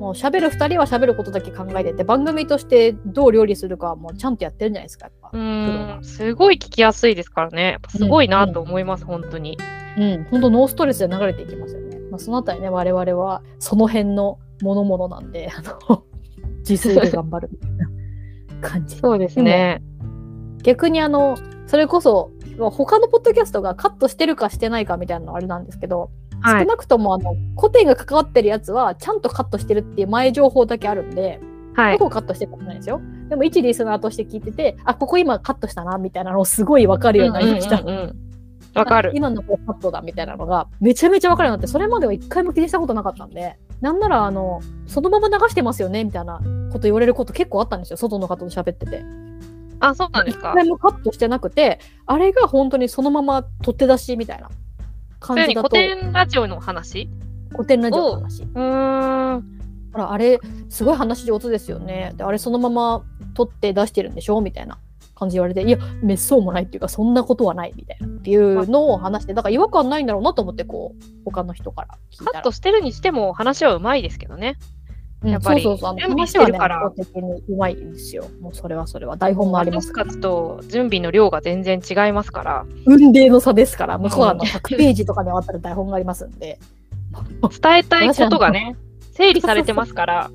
[0.00, 5.30] もう喋る2人は喋ることだけ考えてて、番組としてどう料理するかはもうちゃんとやってるんじゃないですか、やっぱ。
[5.32, 7.78] うん、すごい聞きやすいですからね。
[7.90, 9.58] すごいなと思います、本当に。
[9.98, 11.98] うん、本当ノーストレスで流れていきますよね。
[12.10, 16.04] まあ、そのあたりね、我々はその辺のものものなんで、あの、
[16.68, 17.90] 自炊で頑張るみたいな
[18.60, 18.96] 感じ。
[18.96, 19.82] そうですね。
[20.62, 26.64] 逆にあのそれこそ他のポッドキャストがカットしてるかしてないかみたいなのあれなんですけど、はい。
[26.64, 31.40] 少なくともあの古典が関わってるやつはちゃんとカットしてるっていう前情報だけあるんで、
[31.74, 32.00] はいど。
[32.00, 33.00] こをカットしてるかわかんないですよ。
[33.28, 37.80] でも一リスナーとして聞いててあここ今カットしたなみたいなのをすごい分かるようになりました。
[37.80, 38.29] うんうんうんうん
[38.74, 39.12] わかる。
[39.14, 46.40] 今のこうカットだみたいなのがめちゃめちゃ分かるようになってそれまでは一回も気にしたことなかったんでなんならあのそのまま流してますよねみたいな
[46.72, 49.02] こと言われること結構あったんですよ外の方と喋ってて。
[49.82, 50.52] あ、そうなんで一すか。
[50.54, 54.50] 回もカットしてなくて、あれが本当にそのまま取って出しみたいな
[55.20, 57.08] 感じだと、古典ラジオの話？
[57.48, 58.42] 古典ラジオの話。
[58.42, 59.44] うーん。
[59.94, 62.12] ほら、あれ、すごい話上手ですよね。
[62.16, 63.02] で、あれそのまま
[63.32, 64.42] 取って出してるんでしょ？
[64.42, 64.78] みたいな
[65.20, 72.32] 感じ言われて、いや、めっそうもないっていうか、そんなことはないみたいなっていうのを話して、だから違和感ないんだろうなと思って、こう、他の人から聞いたら。
[72.32, 74.56] カットしてるにしても話はうまいですけどね。
[74.58, 74.80] うん
[75.22, 75.90] やっぱりそうそうそう。
[75.90, 76.26] あの準備
[76.96, 78.24] 的にうまいんですよ。
[78.40, 79.18] もうそれはそれは。
[79.18, 80.14] 台本もありますから。
[80.14, 86.58] と準備の量が全然違いますから、運命の差ですから、向こうはあのうん100ページとかにわたる台本がありますんで。
[87.62, 88.76] 伝えたいことが ね、
[89.12, 90.30] 整理されてますから、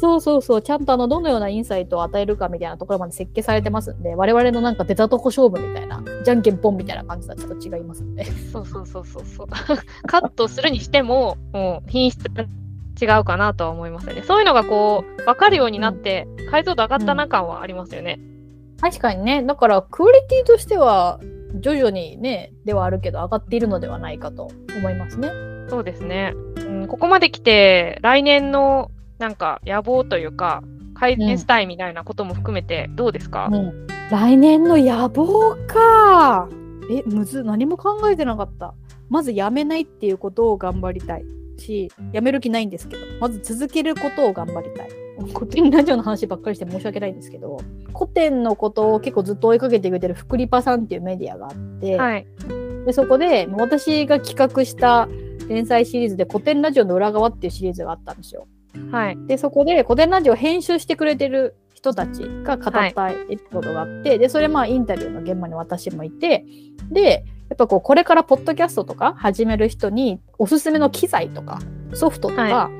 [0.00, 8.24] そうそうそう、ちゃんとあのどのようなインサイトを与えるかみたいなところまで設計されてますんで、我々のなんか出たとこ勝負みたいな、じゃんけんぽんみたいな感じとはちょっと違いますんで。
[8.24, 9.46] そうそうそうそうそう。
[10.06, 12.44] カットするにしても、もう品質が
[13.00, 14.22] 違うかなとは思いますよね。
[14.22, 18.18] そういうのがこう、分かるようになって、解像度上がったな感はありますよね。
[18.80, 21.20] 確かにね、だからクオリティとしては
[21.60, 25.30] 徐々にね、ではあるけど上がっているのではないかと思いますね。
[25.68, 26.32] そうですね。
[26.56, 36.48] うん、ここまで来て、来年のなんか野望というか、改善したいみたいなことも含めて、どうですか、うん、来年の野望か。
[36.90, 38.74] え、むず、何も考えてなかった。
[39.10, 41.24] まずやめないっていうことを頑張りたい
[41.58, 44.88] し、やめる気ないんですけど、まず続けることを頑張りたい。
[45.34, 47.58] 古典ラジオの話ばっかりして申し訳ないんですけど、
[47.94, 52.26] 古典のことを結構ずっと追いかけてくれてる福リパさんっていうメディアがあって、はい。
[52.86, 55.06] でそこで私が企画した
[55.48, 58.48] 連載シリーズで古典ラジオの裏側っていうシリーズがあったんですよ。
[58.90, 59.18] はい。
[59.26, 66.44] で、そこで古典ラジオを編集してくれてる人たちが語ったエピソードがあって、で、それまあインタビューの現場に私もいて、
[66.90, 71.60] で、やっぱこう、これからポッドキャストとか始める人におすすめの機材とか
[71.94, 72.70] ソフトとか、は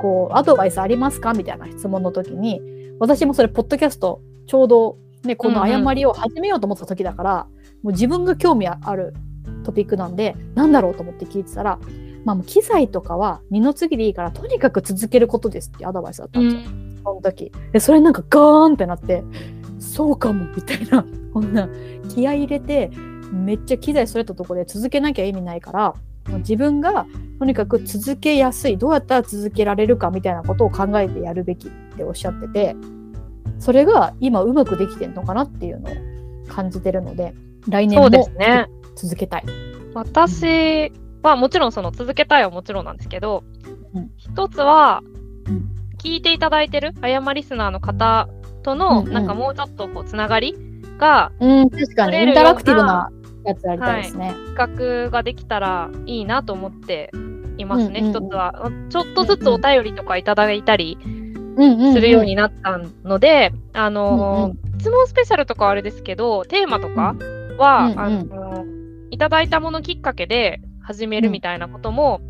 [0.00, 2.60] こう、アドバイスありますかみたいな質問の時に、
[3.00, 7.46] 私もそれ、ポッドキャストちょうどでこの誤りを始めようと思った時だから、
[7.82, 9.14] もう自分が興味ある
[9.64, 11.78] トピックなんでなんだろうと思って聞いてたら、
[12.24, 16.62] まあ、もう機材とかは二の次でいいからとにかく続けることですってアドバイスだったんですよ、
[17.04, 19.22] その時でそれなんかガーンってなって
[19.78, 21.68] そうかもみたいなこんな
[22.08, 22.90] 気合い入れて
[23.32, 25.94] めっちゃ機材それたところで続けなきゃ意味ないから
[26.38, 27.06] 自分が
[27.38, 32.76] とにかく続けやすいどうやったら続けられるかみたいなことを考えてやるべきっておっしゃってて
[33.58, 35.94] それが今うまくできてるのかなっていうのを
[36.48, 37.34] 感じてるので
[37.68, 38.10] 来年も。
[38.96, 39.44] 続けたい。
[39.92, 40.92] 私
[41.28, 43.44] はもちろんその続けたいはもちろんなんですけど、
[43.94, 44.10] うん。
[44.16, 45.02] 一つは
[45.46, 45.70] うん。
[45.98, 48.28] 聞いていただいてるあやまリスナーの方
[48.62, 49.12] とのうんうん。
[49.12, 50.54] なんかもうちょっとこうつながり
[50.98, 53.10] がうん、確かインタラクティブな
[53.44, 54.34] やつやりたいですね。
[54.56, 57.10] 企画ができたらいいなと思って
[57.58, 58.00] いますね。
[58.00, 58.26] うんうんうん。
[58.26, 58.70] 一つは。
[58.90, 67.14] ちょっとずつお便りとかいただいたりうんうんするようになったので、あのー質問スペシャルとかはあれですけどテーマとか
[67.58, 67.98] は、うんうん。
[67.98, 68.74] あのー
[69.10, 72.20] いただいたものきっかけで始めるみたいなことも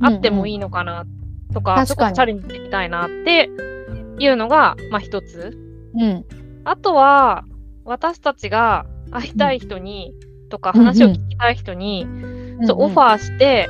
[0.00, 1.06] あってもいいのかな
[1.52, 3.48] とか、ちょっとチャレンジしてみたいなって
[4.18, 5.56] いうのが、まあ一つ。
[5.94, 6.24] うん。
[6.64, 7.44] あとは、
[7.84, 10.12] 私たちが会いたい人に、
[10.50, 13.68] とか話を聞きたい人に、うんそうオファーして、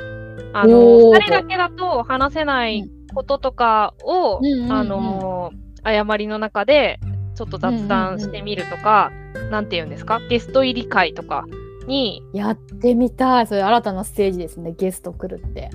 [0.53, 1.14] あの、おー。
[1.14, 5.53] 二人だけだと話せないこととかを、あの、
[5.85, 6.98] 誤りの中で、
[7.37, 9.12] ちょっと雑談してみるとか、
[9.50, 11.46] なんて言うんですか、ゲスト入り会とか
[11.90, 13.46] に、やってみたい。
[13.46, 14.72] それ新たなステージですね。
[14.72, 15.70] ゲスト来るって。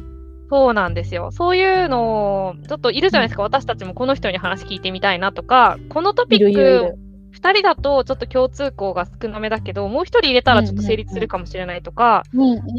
[0.50, 1.32] そうなんですよ。
[1.32, 6.98] そういうの、ちょっといるじゃないですか、私たちもこの人に話聞いてみたいなとか、このトピックる。
[7.36, 12.24] 2人だとちょっと共通項が少なめだけど、もう1人入れたらちょっと成立するかもしれないとか、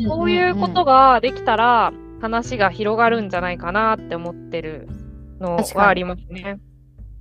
[0.09, 0.97] そういうことが。
[1.17, 4.89] ができたら話が広がるんじゃないかなって思ってる
[5.41, 6.59] のはありますね。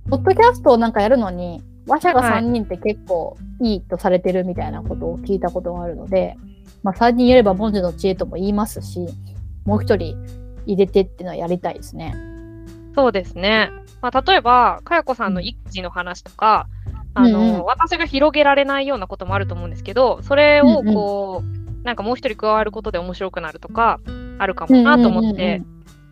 [0.08, 2.42] ポッドキャストをなんかやるのに、話者がはい。
[2.42, 6.36] 3人って結構いいとされてるみたいなことを聞いたことがあるので、
[6.82, 9.06] まあ3人いれば文字の知恵とも言いますし、
[9.64, 10.16] もう1人
[10.66, 12.14] 入れてっていうのはやりたいですね。
[12.94, 13.70] そうですね。
[14.00, 16.66] まあ、例えば、かやこさんの育児の話とか、
[17.14, 17.64] あの、うんうん。
[17.64, 24.00] 私が広げられないようなこともあると思うんですけど、それをこう、なんかもう一人加わることで面白くなるとか、
[24.38, 25.62] あるかもなと思って、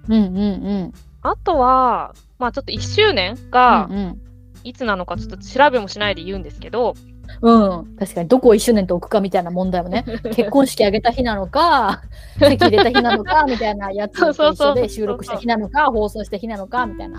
[0.08, 0.40] うんうんう
[0.87, 0.92] ん。
[1.22, 4.23] あとは、まあちょっと1周年がうんうん
[4.64, 6.94] いつなのかちょっと調べもしないで言うんですけど、
[7.40, 10.05] うん、確かにどこを一周年と置くかみたいな問題もね。
[10.35, 12.03] 結婚式あげた日なのか
[12.38, 17.18] 籍入れた日なのかみたいなやつと一緒で収録した日なのか放送した日なのかみたいな。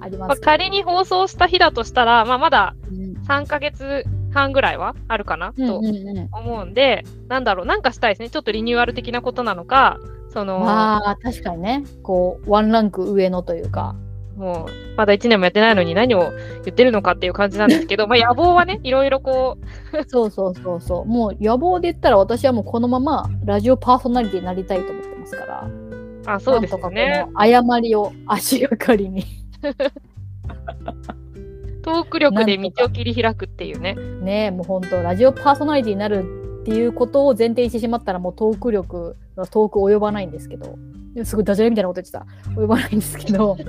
[0.00, 3.14] ありまあ、ますけど仮に放送した日だとしたら、まあ、まだうん。
[3.26, 6.28] 3ヶ月半ぐらいはあるかなとうんうんうん。
[6.30, 8.28] 思うんで、なんだろう、なんかしたいですね。
[8.28, 9.98] ちょっとリニューアル的なことなのか、
[10.30, 11.84] その、まあ確かにね。
[12.02, 13.94] こうワンランク上のというか
[14.36, 16.32] もう、まだ1年もやってないのに何を
[16.64, 19.58] 言ってるのかっていう感じなんですけど、 まあ野望はね、いろいろこ
[19.92, 21.04] う、そうそうそうそう。
[21.04, 25.68] もう野望で言ったら私はもうこのままラジオパーソナリティになりたいと思ってますから。
[26.26, 27.26] あ、そうですね。
[27.34, 29.24] 誤りを足がかりに。
[31.82, 33.94] トーク力で道を切り開くっていうね。
[34.22, 40.78] ねもう本当ラジオパーソナリティになるっていうことを前提にしてしまったらもうトーク力のトーク及ばないんですけど。
[41.22, 42.26] すごいダジャレみたいなこと言ってた。
[42.58, 43.56] 及ばないんですけど。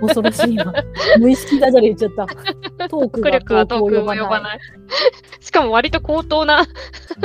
[0.00, 0.72] 恐ろしい今
[1.20, 2.88] 無意識ダジャレ言っちゃった。
[2.88, 4.54] トーク力はトークトーク及ばない及ばな。
[4.54, 4.60] い。
[5.40, 6.66] しかも割と高等な、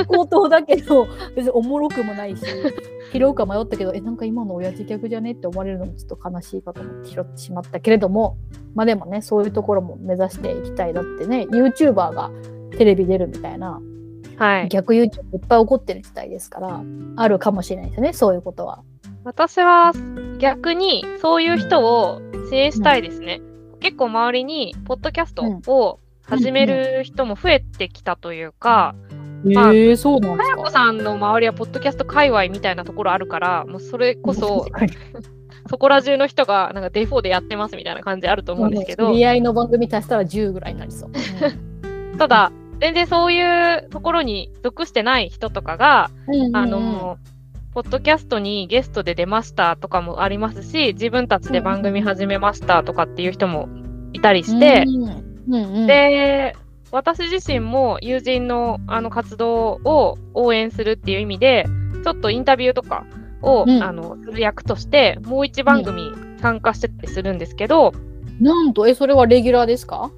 [0.06, 2.44] 口頭だけど別におもろくもないし
[3.12, 8.36] 拾うか迷ったけどえなんか今の親父客じゃねって思われるのもちょっと悲しいかと思って拾ってしまったけれども。
[8.74, 11.46] まあでもねそういうところも目指していきたいだってね。
[11.50, 12.30] YouTuber が
[12.76, 13.80] テレビ出るみたいな
[14.38, 14.68] はい。
[14.68, 16.82] 逆 YouTube いっぱい起こってる時代ですから
[17.16, 18.82] あるかもしれないですよねそういうことは。
[19.24, 19.92] 私は
[20.38, 22.20] 逆にそういう人を
[22.50, 23.40] 支援したいですね。
[23.80, 28.94] 結構周りにポッドキャストを始める人も増えてきたというか、
[29.44, 34.66] まあえー、そうなんですかかやこさんの周りはポッドキャスト界隈みたいなところあるから、もうそれこそ
[35.68, 41.10] そこら中の人がなんかデフォでやってますみたいな感じあると思うんですけど知、り合いの番組足したら10ぐらいになりそう。
[42.18, 47.18] ただ全然そういうところに属してない人とかが、うんあの、
[47.72, 53.68] ポッドキャストにゲストで出ましたとかもありますし、自分たちで番組始めましたとかっていう人も
[54.12, 56.54] いたりして、うんうんうん、で、
[56.92, 61.66] 私自身も友人のあの活動を応援するっていう意味で、
[62.04, 63.06] ちょっとインタビューとか
[63.42, 63.82] を、うん。
[63.82, 67.92] あのする役として、もう一番組参加してたりするんですけど、
[68.40, 70.10] なんとえそれはレギュラーですか？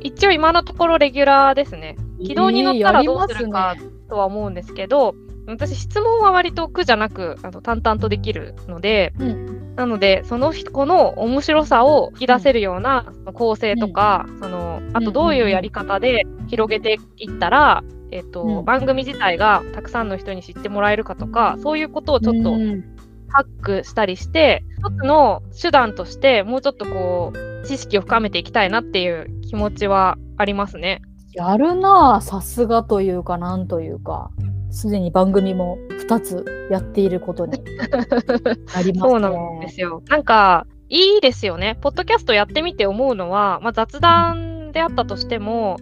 [0.00, 1.96] 一応今のところレギュラーですね。
[2.20, 3.76] 軌道に乗ったらどうするか
[4.08, 5.14] とは思うんですけど、
[5.46, 9.74] 私質問は割と苦じゃなくあの淡々とできるので、うん。
[9.76, 18.64] なのでその子の面白さを引き出せるような構成とか、そのあとどういうやり方で広げていったら、えっとうん。
[18.64, 22.84] 番組自体がたくさんの人に知ってもらえるかとかそういうことをちょっとうん。
[23.30, 31.02] ハックしたりして、一つの手段としてもうちょっとこう知識を深めていきたいなっていう気持ちはありますね。
[31.32, 34.30] やるなあさすがというかなんというか
[34.70, 37.52] すでに番組も2つやっていることに
[37.92, 38.94] なりますね。
[39.00, 40.02] そうなんですよ。
[40.08, 41.76] なんかいいですよね。
[41.80, 45.76] ポッドキャストやってみて思うのは、まあ、雑談であったとしても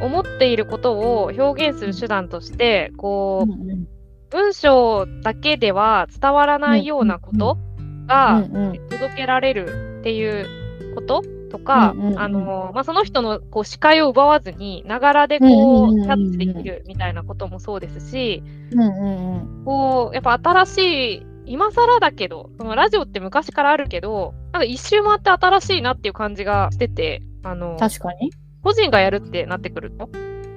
[0.00, 3.86] 思っていることを表現する手段としてこう、うんうん
[4.32, 7.71] 文章だけでは伝わらないようなことが、うんうん
[8.06, 12.18] 届けられるっていうこととか、うんうんうん。
[12.18, 18.42] あのまあ、その人のこう視界を奪わずにながらでこうキャッチできるみたいなこともそうですし、
[18.72, 19.64] うんうんうん。
[19.64, 20.78] こうやっぱ新し
[21.16, 28.30] い今更だけどそのラジオって昔からあるけどなんか一周回って新しいなっていう感じがしててあの確かに。
[28.62, 30.08] 個人がやるってなってくると。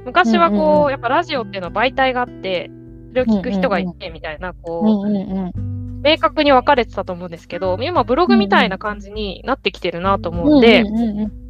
[0.06, 0.91] 昔はこう、うんうんうん。
[0.91, 2.70] やっぱラジオっていうのは媒体があって
[3.10, 10.84] それを聞く人がいてみたいな、こう、うんうんうん明確に分かれてたと思うんですけど、今ブログみたいな感じになってきてるなと思うんで、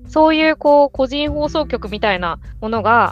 [0.08, 3.12] そういうこう個人放送局みたいなものが、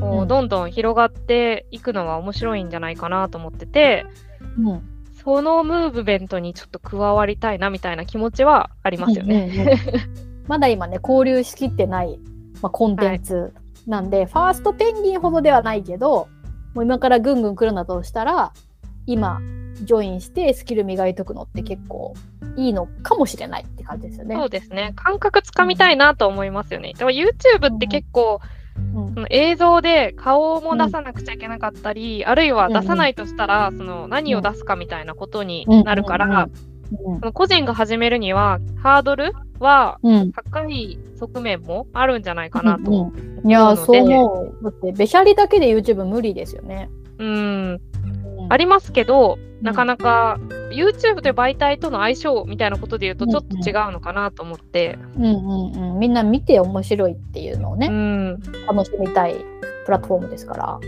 [0.00, 0.28] こううん。
[0.28, 4.06] どんどん広がっていくのは面白いんじゃないかなと思ってて、
[4.58, 4.82] うん。
[5.24, 9.78] そのムーブメントにちょっと加わりたいなみたいな気持ちはありますよね。
[10.46, 12.18] まだ今ね交流しきってない、
[12.60, 13.54] まあ、コンテンツ
[13.86, 16.28] なんで、ファーストペンギンほどではないけど
[16.74, 18.52] もう今からぐんぐん来るんだとしたら
[19.06, 19.40] 今
[19.82, 22.14] ジョインしてスキル磨いとくのって結構
[22.56, 24.36] いいのかもしれないって感じですよね。
[24.36, 24.92] そうですね。
[24.96, 26.92] 感覚つかみたいなと思いますよね。
[26.96, 28.54] でも YouTube って結構、うん
[29.14, 36.52] その映像で顔も出さなくちゃいけなかったり、あるいは出さないとしたら、その何を出すかみたいなことになるから、うん
[37.20, 42.90] その個人が始めるにはハードルはうん高い側面もあるんじゃないかなと。
[42.90, 44.58] うんうんいやそう思うので思う。
[44.64, 46.88] だってべしゃりだけで YouTube 無理ですよね。
[47.18, 47.80] うん、
[48.48, 50.38] ありますけど、なかなか
[50.70, 59.36] YouTube という媒体との相性みたいなことで言うとちょっと違うのかなと思って、うんうんうん、みんな見て面白いっていうのをね、うん、楽しみたい
[59.86, 60.80] プラットフォームですから。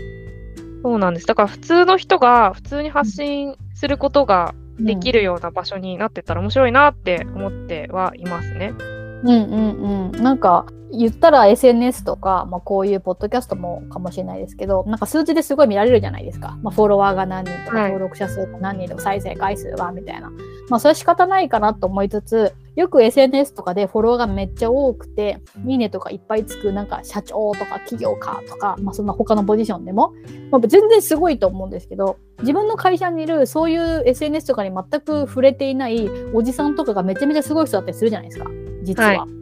[0.83, 1.25] そうなんです。
[1.25, 8.73] だから普通の人が普通に発信することができるような場所になってったら面白いなって思ってはいますね。
[8.77, 10.23] うんうんうん。
[10.23, 16.57] なんか言ったら SNS とか、まあ、こういうポッドキャストもかもしれないですけど、なんか数字ですごい見られるじゃないですか。
[16.61, 20.29] まあ、フォロワーが何人とか、はい登録者数が何人とか、再生回数はみたいな。
[20.69, 30.13] まあ、それは仕方ないかなと思いつつ、よく SNS とかでフォロワーがめっちゃ多くて、いいねとかいっぱいつく、なんか社長とか企業家とか、まあ、そんな他のポジションでも、
[30.51, 38.49] まあ、全然すごいと思うんですけど、自分の会社にいるそういう SNS とかに全く触れていないおじさんとかがめちゃめちゃすごい人だったりするじゃないですか、
[38.83, 39.25] 実は。
[39.25, 39.36] は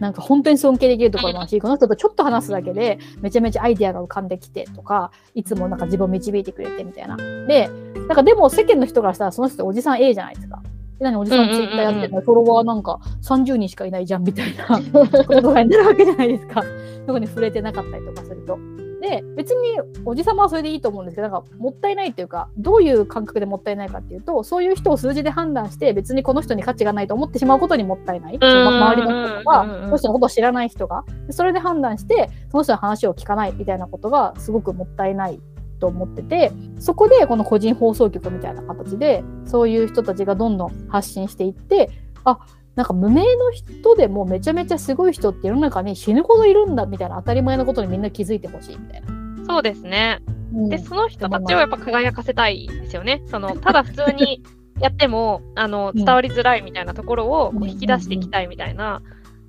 [0.00, 7.16] なんか本当に尊敬できるところもあるし、この人とちょっと話すだけでめちゃめちゃアイデアが浮かんできてとか、いつもなんか自分を導いてくれてみたいな。
[7.16, 10.62] で、なんかでも世間の人からしたらその人おじさん A じゃないですか。
[10.98, 16.62] で何おじさんツイッターやってるのにフォロワーなんか30人しかいないじゃんみたいなことになるわけじゃないですか。
[17.06, 18.58] そこに触れてなかったりとかすると。
[19.00, 28.38] で、別におじさまはそれでいいと思うんですけど、なんかもったいないっていうか、どういう感覚でもったいないかっていうと、そういう人を数字で判断して、別にこの人に価値がないと思ってしまうことにもったいない。
[28.40, 35.40] その周りの人とか、その人のことを知らない人が、でそれで判断して、その人の話を聞かないみたいなことがすごくもったいない
[35.78, 41.90] と思ってて、そこでこの個人放送局みたいな形で、そういう人たちがどんどん発信していって、
[42.24, 42.38] あ
[42.76, 49.46] なんか無名の人でもめちゃめちゃすごい人って世の中に死ぬほどいるんだみたいな当たり前のことにみんな気づいてほしいみたいな。
[49.46, 50.20] そうですね。
[50.54, 53.22] うんで、その人たちをやっぱ輝かせたいですよね。
[53.26, 54.42] そのただ普通に
[54.78, 59.02] やってもあのうん伝わりづらいみたいなところを引き出していきたいみたいな、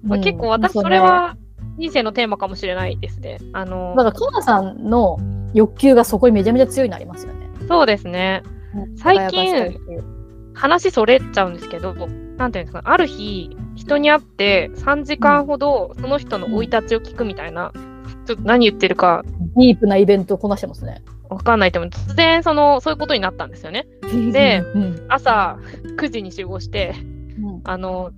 [0.03, 1.35] まあ、うん結構私それは
[1.77, 3.39] 人生のテーマかもしれないですね。
[3.51, 5.19] あのだから、かなさんの
[5.53, 7.49] 欲求がそこにめちゃめちゃ強いのありますよね。
[7.67, 8.43] そうですね。
[8.95, 9.77] 最近
[10.53, 11.93] 話それちゃうんですけど、
[12.37, 17.71] なんていうんですか、ある日、人に会って3時間ほどその人の生い立ちを聞くみたいな、
[18.25, 19.23] ちょっと何言ってるか
[19.55, 21.03] ディープなイベントをこなしてますね。
[21.29, 21.89] わかんないと思う。
[21.89, 23.87] 突然その、そういうことになったんですよね。
[24.31, 25.57] でうん朝
[25.97, 26.93] 9時に集合して、
[27.39, 28.11] うんあの、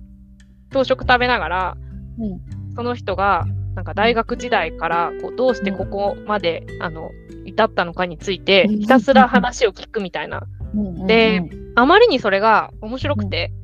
[0.72, 1.76] 朝食食べながら、
[2.18, 2.40] うん
[2.76, 7.10] その人が、なんか大学時代からこうどうしてここまで、あの
[7.46, 10.42] 至ったのかについてうんひたすら話を聞くみたいな。
[10.74, 11.42] うんで
[11.76, 13.59] あまりにそれが面白くて、うん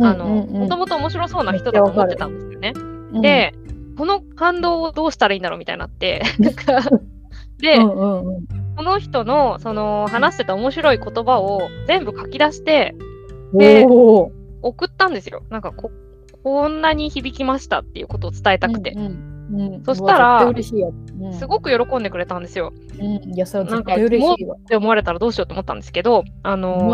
[0.00, 2.72] あの、もともと面白そうな人だと思ってたんですよね。
[3.12, 3.20] うん。
[3.20, 3.54] で、
[3.96, 6.80] この感動をどうしたらいいんだろうみたいになって、なんか
[7.58, 8.46] で、うんうんうん。
[8.76, 12.94] この人のその話してた面白い言葉を全部書き出して
[13.52, 13.84] で
[14.62, 15.42] 送ったんですよ。
[15.50, 15.90] なんかこ
[16.44, 19.84] こんなに響きましたっていうことを伝えたくて、うんうんうん。
[19.84, 20.52] そしたらう
[21.28, 21.34] ん。
[21.34, 22.72] すごく喜んでくれたんですよ。
[22.98, 24.54] うん、いや、それは絶対嬉しいわ。
[24.54, 26.88] って思われたらどうしようと思ったんですけど、あの。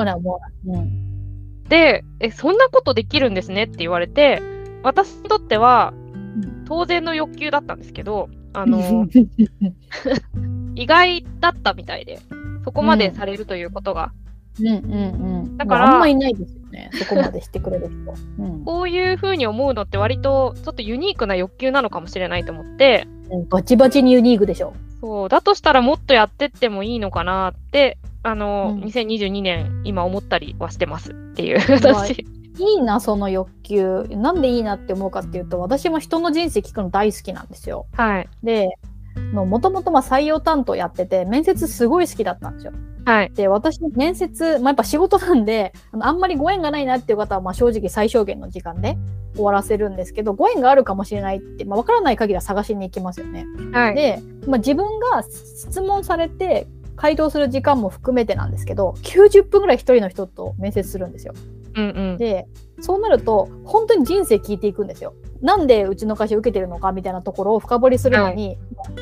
[1.69, 4.43] でえ、そんなことできるんですねって言われて、
[4.83, 5.93] 私にとっては
[6.67, 9.09] 当然の欲求だったんですけど、あの
[10.77, 12.21] 意外だったみたいで、
[12.65, 14.13] そこまでされるということが、
[14.61, 14.77] うんうんう
[15.43, 15.57] ん。
[15.57, 16.91] だからあんまいないですよね。
[16.93, 18.15] そこまでしてくれる人。
[18.43, 23.49] うんこういうふうに思うのって割とちょっとユニークな欲求なのかもしれないと思って、うん。
[23.49, 24.75] バチバチにユニークでしょ。
[25.01, 32.27] そうだとしたらもっとやってってもいいのかなって、あの、うん2022年今思ったりはしてますっていうまあ私。
[32.59, 34.07] いいな、その欲求。
[34.11, 37.87] なんでいいなって思うかっていうと、私も人の人生聞くの大好きなんですよ。
[37.95, 38.29] はい。
[38.45, 38.71] で、
[39.33, 42.73] もともと採用担当やってて、面接すごい好きだったんですよ。
[43.05, 43.31] はい。
[43.35, 48.97] で、私、面接、まあ、やっぱ仕事なんで、あのあんまりご縁がないなっていう方は、まあ、正直最小限の時間で
[49.35, 53.47] 終わらせるんですけど、ご縁があるかもしれないって、まあ、わからない限りは探しに行きますよね。
[53.73, 53.95] はい。
[53.95, 56.67] で、まあ、自分が質問されて、
[56.97, 61.35] 回答する時間も含めてなんですけど、90分ぐらい一人の人と面接するんですよ。
[61.75, 62.17] うんうん。
[62.17, 62.47] で、
[62.81, 65.15] そうなると、本当に人生聞いていくんですよ。
[65.41, 68.59] なんでうちの会社受けてるのかみたいなところを深掘りするのに、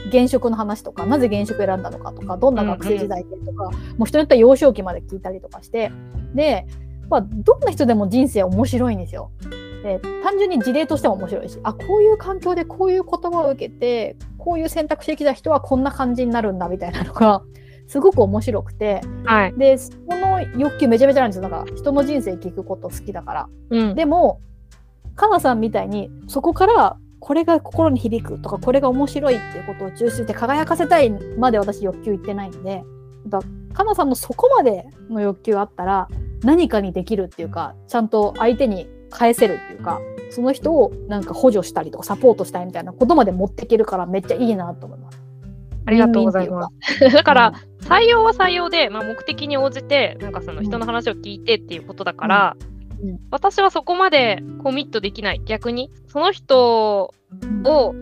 [0.09, 5.93] 現職の話とか、なぜ現職選んだのかとか、どんな学生時代でとか、もう人によっては幼少期まで聞いたりとかして、
[6.35, 6.67] で、
[7.11, 9.31] まあ、どんな人でも人生面白いんですよ。
[9.83, 17.43] で単純に事例としても面白いしあこういう環境でこういう言葉を受けてこういう選択してきた人はこんな感じになるんだみたいなのが
[17.93, 19.55] すごく面白くてはい。
[19.59, 23.49] でその欲求めちゃめちゃあるんですよなんか人の人生聞くこと好きだから。
[23.69, 23.95] うん。
[23.95, 24.41] でも
[25.15, 32.83] かなさんみたいにそこからこれが心に響くとかこれが面白いっていうことを抽出して輝かせたいまで私欲求言ってないんでやっ
[33.31, 33.43] ぱ
[33.75, 36.09] かなさんのそこまでの欲求あったら
[36.43, 45.22] 何かにできるっていうかちゃんと相手に返せるっていうかその人をなんか補助したりとかサポートしたいみたいなことまで持っていけるからめっちゃいいなと思います。
[45.87, 47.01] ありがとうございます。
[47.01, 52.57] だ だから、採用は採用で、まあ、目的に応じて、なんかその人の話を聞いてっていうことだから、
[53.03, 53.09] うん。
[53.11, 53.19] うん。
[53.31, 55.41] 私はそこまでコミットできない。
[55.45, 57.13] 逆に、その人
[57.65, 57.95] を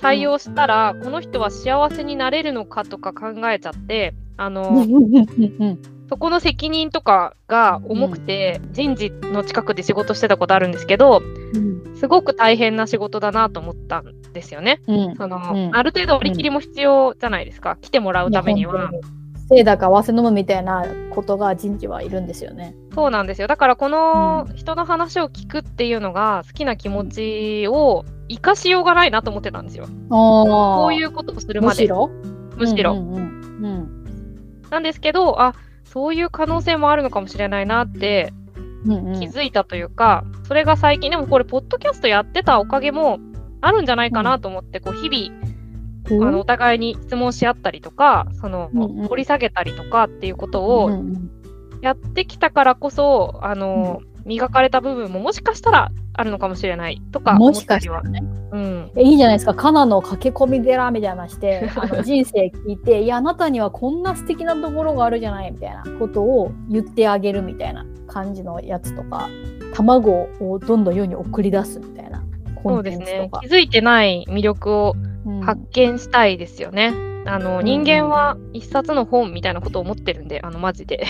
[0.00, 5.78] 採用したら、この人は幸せになれるのかとか考えちゃって、あの、うん。
[6.08, 11.22] そこの責任とかが重くて、人事の近くで仕事してたことあるんですけど、
[11.54, 11.96] うん。
[11.96, 14.04] すごく大変な仕事だなと思ったん
[14.34, 14.82] ですよね。
[14.86, 17.78] うんその、うんある程度割り切りも必要じゃないですか。
[17.80, 18.90] 来てもらうためには。
[19.46, 22.74] せいだか合わせ飲むみたいなことが人事はいるんですよね。
[22.94, 23.46] そうなんですよ。
[23.46, 29.86] だからこの人の話を聞くっていうのが好きな気持ちを生かしようがないなと思ってたんですよ。
[30.08, 31.82] ここういうことをするまで。
[31.82, 32.10] むしろ？
[32.56, 32.92] むしろ。
[32.92, 34.04] うんうんうん
[34.70, 35.54] なんですけど、あ
[35.84, 38.32] そういう可能性もあるのかもしれないなって
[38.86, 43.18] うんうんうん気づいたというか、それが最近、でもこれ、ポッドキャストやってたおかげも
[43.66, 48.70] あるんじゃないかなと思って、こう日々、あのお互いに質問し合ったりとか、その
[49.08, 51.30] 掘り下げたりとかっていうことうんをうん。
[51.80, 57.66] やってきたからこそ、あの磨かれた部分ももしかしたらあるのかもしれないとか思もし。
[57.66, 58.22] かしたらね。
[58.52, 69.28] うん、えいいじゃないですか、カナの駆け込み寺みたいなして、 あの人生聞いて、いや、あなたにはこんな素敵なところがあるじゃないみたいなことを言ってあげるみたいな感じのやつとか、
[69.74, 72.03] 卵をどんどん世に送り出すみたいな
[72.64, 73.40] コンそうですテンツとか。。
[73.42, 74.94] ね気づいてない魅力を
[75.26, 76.92] うん発見したいですよね。
[77.26, 81.04] あのん人間は一冊の本みたいなことを思ってるんで、あのマジで。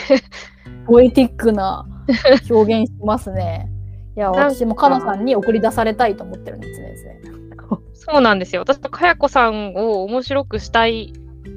[0.87, 1.87] ポエティックな
[2.51, 3.71] 表現しますね。
[4.17, 6.95] いや、なんか私もカナさんに送り出されたいと思ってるんですね。
[7.95, 8.61] そうなんですよ。
[8.63, 11.13] 私とかやこさんを面白くしたい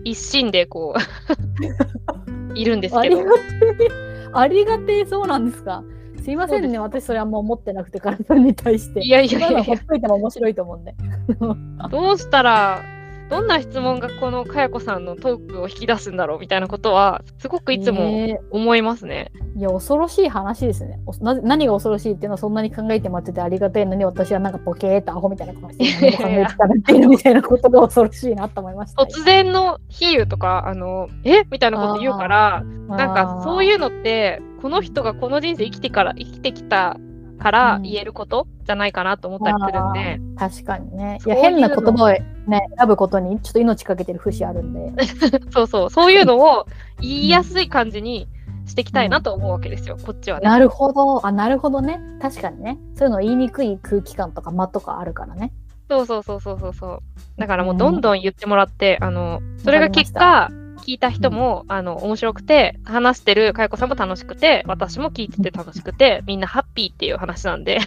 [0.06, 3.34] 一心でこう いるんですけどありが。
[3.34, 3.40] て
[3.84, 3.88] え。
[4.34, 5.84] ありがてえ、そうなんですか？
[6.28, 9.00] すいませんね、私それあんま思ってなくて、カナさんに対して。
[9.02, 10.94] いやいやいやほっ、といても面白いと思うんで。
[11.90, 12.82] どうしたら、
[13.30, 19.32] どんな質問がこのかやこさんのトークを引き出すんだろうみたいなことは、すごくいつもね思いますね。
[19.56, 21.00] いや、恐ろしい話ですね。
[21.06, 29.02] おな何が恐ろしいっていうのはそんなに考えてもらっててありがたいのに、私はなんかボケーっとアホみたいな顔して考えてたらっていうみたいなことが恐ろしいなと思いました。
[29.02, 31.46] 突然の比喩とか、あの、え？
[31.50, 36.98] みたいなこと言うから、なんかそうういうのって、この人がこの人生生きてから、生きてきた
[37.38, 41.20] からうん言えることじゃないかなと思ったりするんで、確かにね。
[41.26, 45.04] いや、変な言葉をね、選ぶことにちょっと命かけてる節あるんで。
[45.52, 46.66] そうそう、そういうのを
[47.00, 48.28] 言いやすい感じに
[48.66, 50.50] していきたいなと思うわけですよ、こっちはね。
[50.50, 51.26] なるほど。
[51.26, 52.00] あ、なるほどね。
[52.22, 52.78] 確かにね。
[52.96, 55.54] そういうの言いにくい空気感とか間とかあるからね。
[55.90, 57.02] そうそうそうそうそうそう。
[57.38, 60.50] だからもうどんどん言ってもらって、あの、それが結わ果、
[60.88, 67.80] 聞いた人も、あの面白くて、話してるかよこさんも楽しくて、私も聞いてて楽しくて、みんなハッピーっていう話なんで、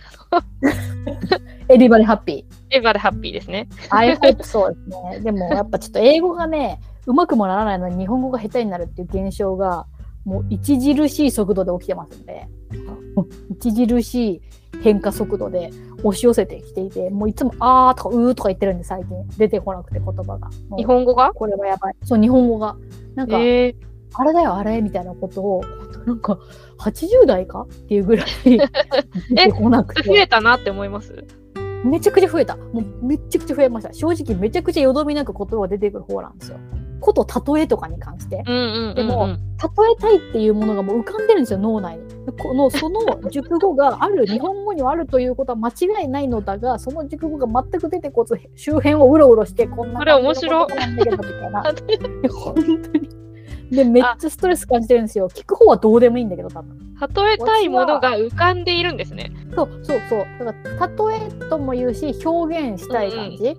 [1.70, 2.76] エビバリハッピー。
[2.76, 3.68] エヴァでハッピーですね。
[3.88, 5.20] I hope そうですね。
[5.20, 9.86] でもやっぱちょっと英語がね、うまくもならないのに日本語が下手になるっていう現象が、
[10.26, 12.48] もう著しい速度で起きてますんで、
[13.66, 14.42] 著しい
[14.82, 15.70] 変化速度で
[16.02, 20.48] 押し寄せてきていて、もういつもあーとかうーとか言ってるんで最近出てこなくて言葉が。
[20.76, 21.32] 日本語が？
[21.34, 21.94] これはやばい。
[22.04, 22.76] そう、日本語が。
[23.14, 23.74] なんか、え
[24.14, 25.62] あれだよあれみたいなことを、
[26.06, 26.38] なんか
[26.78, 28.58] 80代かっていうぐらい 出
[29.36, 30.08] てこなくー、て。
[30.08, 31.24] 増えたなって思います？
[31.84, 32.56] めちゃくちゃ増えた。
[32.56, 33.92] もうめちゃくちゃ増えました。
[33.92, 36.58] 正直めちゃくちゃよどみなく言葉が出てくる方なんですよ。
[37.00, 38.42] こと例えとかに関して。
[38.44, 39.34] でも例
[39.92, 42.02] えたいっていうものがもう浮かんでるんですよ、脳内に。
[42.38, 52.20] このその熟語がある、日本語にはあるということは間違いないのだが、その熟語が全く出てこず、周辺をうろうろして、こんなそれ面白い感じのことなんだけど、みたいな。
[52.20, 53.20] い や本当に。
[53.70, 55.28] で、めっちゃストレス感じてるんですよ。
[55.28, 56.76] 聞く方はどうでもいいんだけど、多分。
[57.00, 59.32] 例えたいものが浮かんでいるんですね。
[59.54, 60.26] そうそうそう。
[60.44, 63.44] だから、例えとも言うし、表現したい感じ。
[63.44, 63.56] 例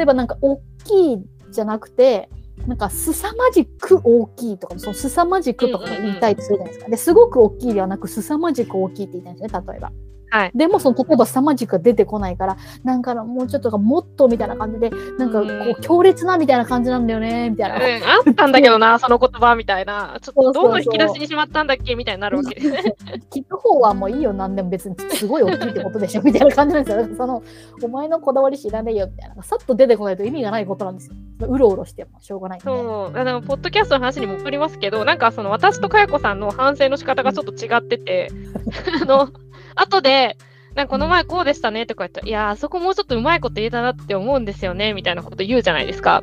[0.00, 2.30] えば、なんか、大きいじゃなくて、
[2.66, 6.90] なんか、凄まじく大きいとか、その凄まじくとか言いたいとするじゃないですか。
[6.90, 9.92] で、すごく大きいではなく、凄まじく大きいって言いたいんですね、例えば。
[10.30, 10.52] はい。
[10.54, 17.76] でも、その、例えば、凄まじくが出てこないから、なんか、もうちょっと、もっとみたいな感じで、なんか、こう強烈なみたいな感じなんだよね、みたいな。
[17.76, 17.82] うん、
[18.28, 20.18] あったんだけどな、 その言葉みたいな。
[20.22, 22.94] ちょっとどんどん引き出しにしまったんだっけみたいになるわけですね。
[23.30, 27.16] 聞く方はもういいよ、なんでも別にすごい大きいってことでしょ、みたいな感じなんですよ。
[27.16, 27.42] その、
[27.82, 29.42] お前のこだわり知らねえよ、みたいな。
[29.42, 31.14] さっと出てこないと意味がないことなんですよ。
[31.48, 32.64] うろうろしてもしょうがないんで。
[32.64, 38.30] そう、あのポッドキャストの話に戻りますけど、なんかその私とかやこさんの反省の仕方がちょっと違ってて、
[39.02, 39.28] あの、
[39.74, 40.36] 後で、
[40.74, 46.22] なんかこの前こうでしたねとか言ったら、いやー、あそこもうちょっとうまいこと言えたなって思うんですよね、みたいなこと言うじゃないですか。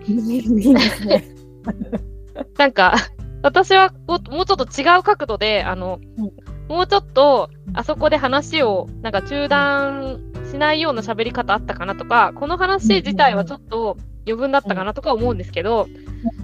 [2.57, 2.95] なんか、
[3.43, 6.31] 私はももうちょっと違う角度で、あの、うん。
[6.67, 10.19] もうちょっと、あそこで話を、なんか中断
[10.51, 15.87] しないような喋り方あったかなとか、この話自体はちょっと余分だったかなとか思うんですけど、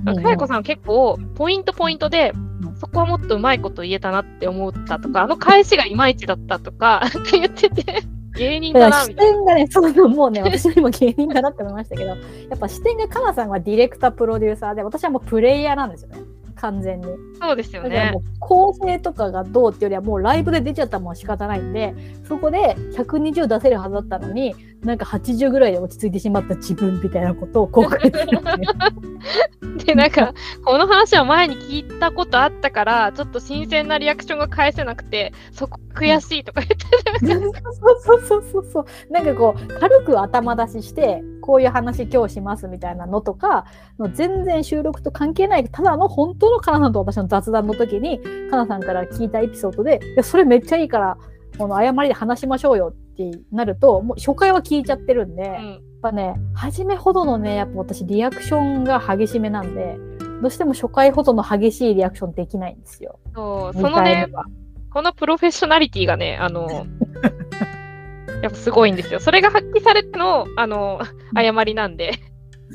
[0.05, 2.42] かやこさんは結構、ポイントポイントでうん、
[2.83, 8.01] そこはもっとうまいこと言えたなって思ったとか、あの返しがいまいちだったとか、 って言ってて、
[8.35, 9.33] 芸人だなみたいな。
[9.35, 12.15] 点がね、そうもうね、私も今芸人だなって思いましたけど、や
[12.55, 16.17] っぱ視点がかなさんはディレクター、プロデューサーで、私はもうプレイヤーなんですよね。
[16.53, 17.07] 完全に。
[17.41, 18.13] そうですよね。
[18.39, 21.93] 構成とかがどうっていうよりはもうライブで出ちゃったもん仕方ないんで
[22.27, 28.39] そこで120出せるはずだったのになんか80ぐらいで落ち着いてしまった自分みたいなことを後悔する
[29.85, 30.33] で、なんか、
[30.63, 38.85] この話は前に聞いたことあったから、ちょっと新鮮なリアクションが返せなくて、そこ悔しいとか言って、 そうそうそうそうそう。
[39.11, 43.65] なんかこう軽く頭出ししてこういう話今日しますみたいなのとか
[43.99, 48.19] の全然収録と関係ないただの本当のかなさんと私の雑談の時に
[48.49, 51.17] かなさんから聞いたエピソードでいやそれめっちゃいいから
[51.57, 59.97] この誤りで話しましょうよってなるともう初回は聞いちゃってるんで、やっうん、ぱね初めほどのねやっぱ私リアクションが激しめなんで
[60.41, 63.19] どうしても初回ほどの激しいリアクションできないんですよ。
[63.35, 64.27] そう、そ二のね
[64.93, 66.85] このプロフェッショナリティがね、あの、
[68.43, 69.21] やっぱすごいんですよ。
[69.21, 70.99] それが発揮されての、あの、
[71.33, 72.11] 誤りなんで。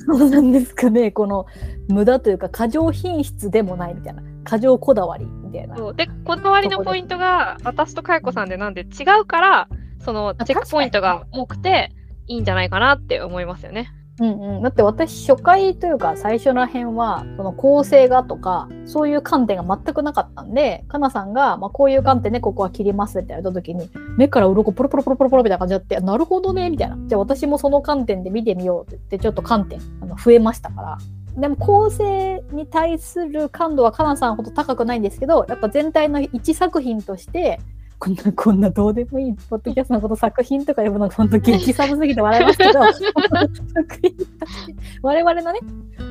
[0.06, 1.44] そうなんですかね、この
[1.88, 5.76] 無駄というか、過剰品質でもないみたいな、過剰こだわりみたいな。
[5.76, 9.68] そうで、こだわりのポイントが、私とかやこさんでなんで違うから、
[10.00, 11.92] そのチェックポイントが多くて
[12.28, 13.90] いいんじゃないかなって思いますよね。
[14.20, 26.98] うんうん、だって私、初回というか、最初の辺は、その構成がとか、そういう観点が全くなかったんで、かなさんが、まあ、こういう観点でここは切りますって言われた時に、目から鱗ポロポロポロポロポロみたいな感じになって、なるほどね、みたいな。
[27.06, 30.98] じゃあ私もその観点で見てみようって言って、ちょっと観点あの増えましたから。
[31.36, 37.60] でも構成に対する感度はかなさんほど高くないんですけど、やっぱ全体の一作品として、
[37.98, 44.16] こんな、こんなどうでもいい、ポッドキャストのこと作品とか呼ぶのが本当激寒すぎて笑いますけど、作 品
[45.02, 45.60] 我々のね、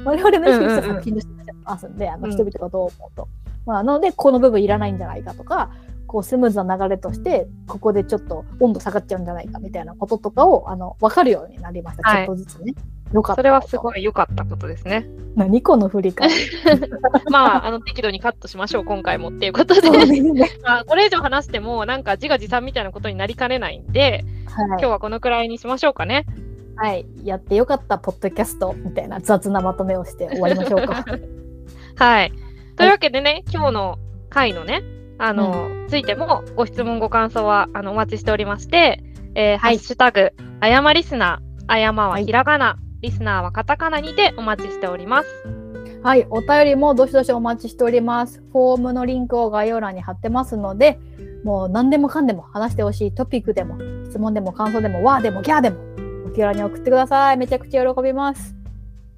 [0.04, 3.28] 我々の意識した作品としてますんで、あのうん人々がどう思うと。
[3.66, 5.72] まあ、なので、この部分いらないんじゃないかとか、
[6.08, 12.10] こうスムーズな流れとして、ここでちょっと温度下がっちゃうんじゃないかみたいなこととかを、あの、分かるようになりました。
[12.10, 12.74] はいちょっとずつね。
[13.14, 13.40] よかった。
[13.40, 15.08] それはすごい良かったことですね。
[15.36, 16.36] 何この振り返り。
[17.32, 19.90] まあ、あの適度にカットしましょう、今回もっていうことで、
[20.64, 26.26] まあ、これ以上話しても、なんか自画自賛みたいなことになりかねないんで、はい今日はこのくらいにしましょうかね。
[26.78, 27.06] はい。
[27.24, 31.06] やってよかった、ポッドキャストみたいな雑なまとめをして終わりましょうか。
[31.96, 32.32] はい。
[32.76, 34.00] というわけでね、今日の
[34.30, 34.82] 回のね、
[35.20, 39.04] あの、ついてもご質問、ご感想はあのお待ちしておりまして、
[39.36, 45.28] えーハッシュタグ、あやまリスナー、あやまはひらがな、リスナーはカタカナにてお待ちしております。
[46.04, 48.42] はい、お便りもどしどしお待ちしております。
[48.52, 51.00] フォームのリンクを概要欄に貼ってますので、
[51.44, 55.78] もう何でもかんでも話してほしいトピックでも、質問でも感想でも、わーでもギャーでも、
[56.28, 57.38] お気軽に送ってください。
[57.38, 58.56] めちゃくちゃ喜びます。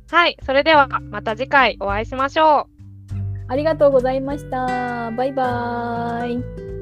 [0.09, 2.79] はい、それではまた次回お会いしましょう。
[3.47, 5.11] ありがとうございました。
[5.11, 6.78] バイバーイ。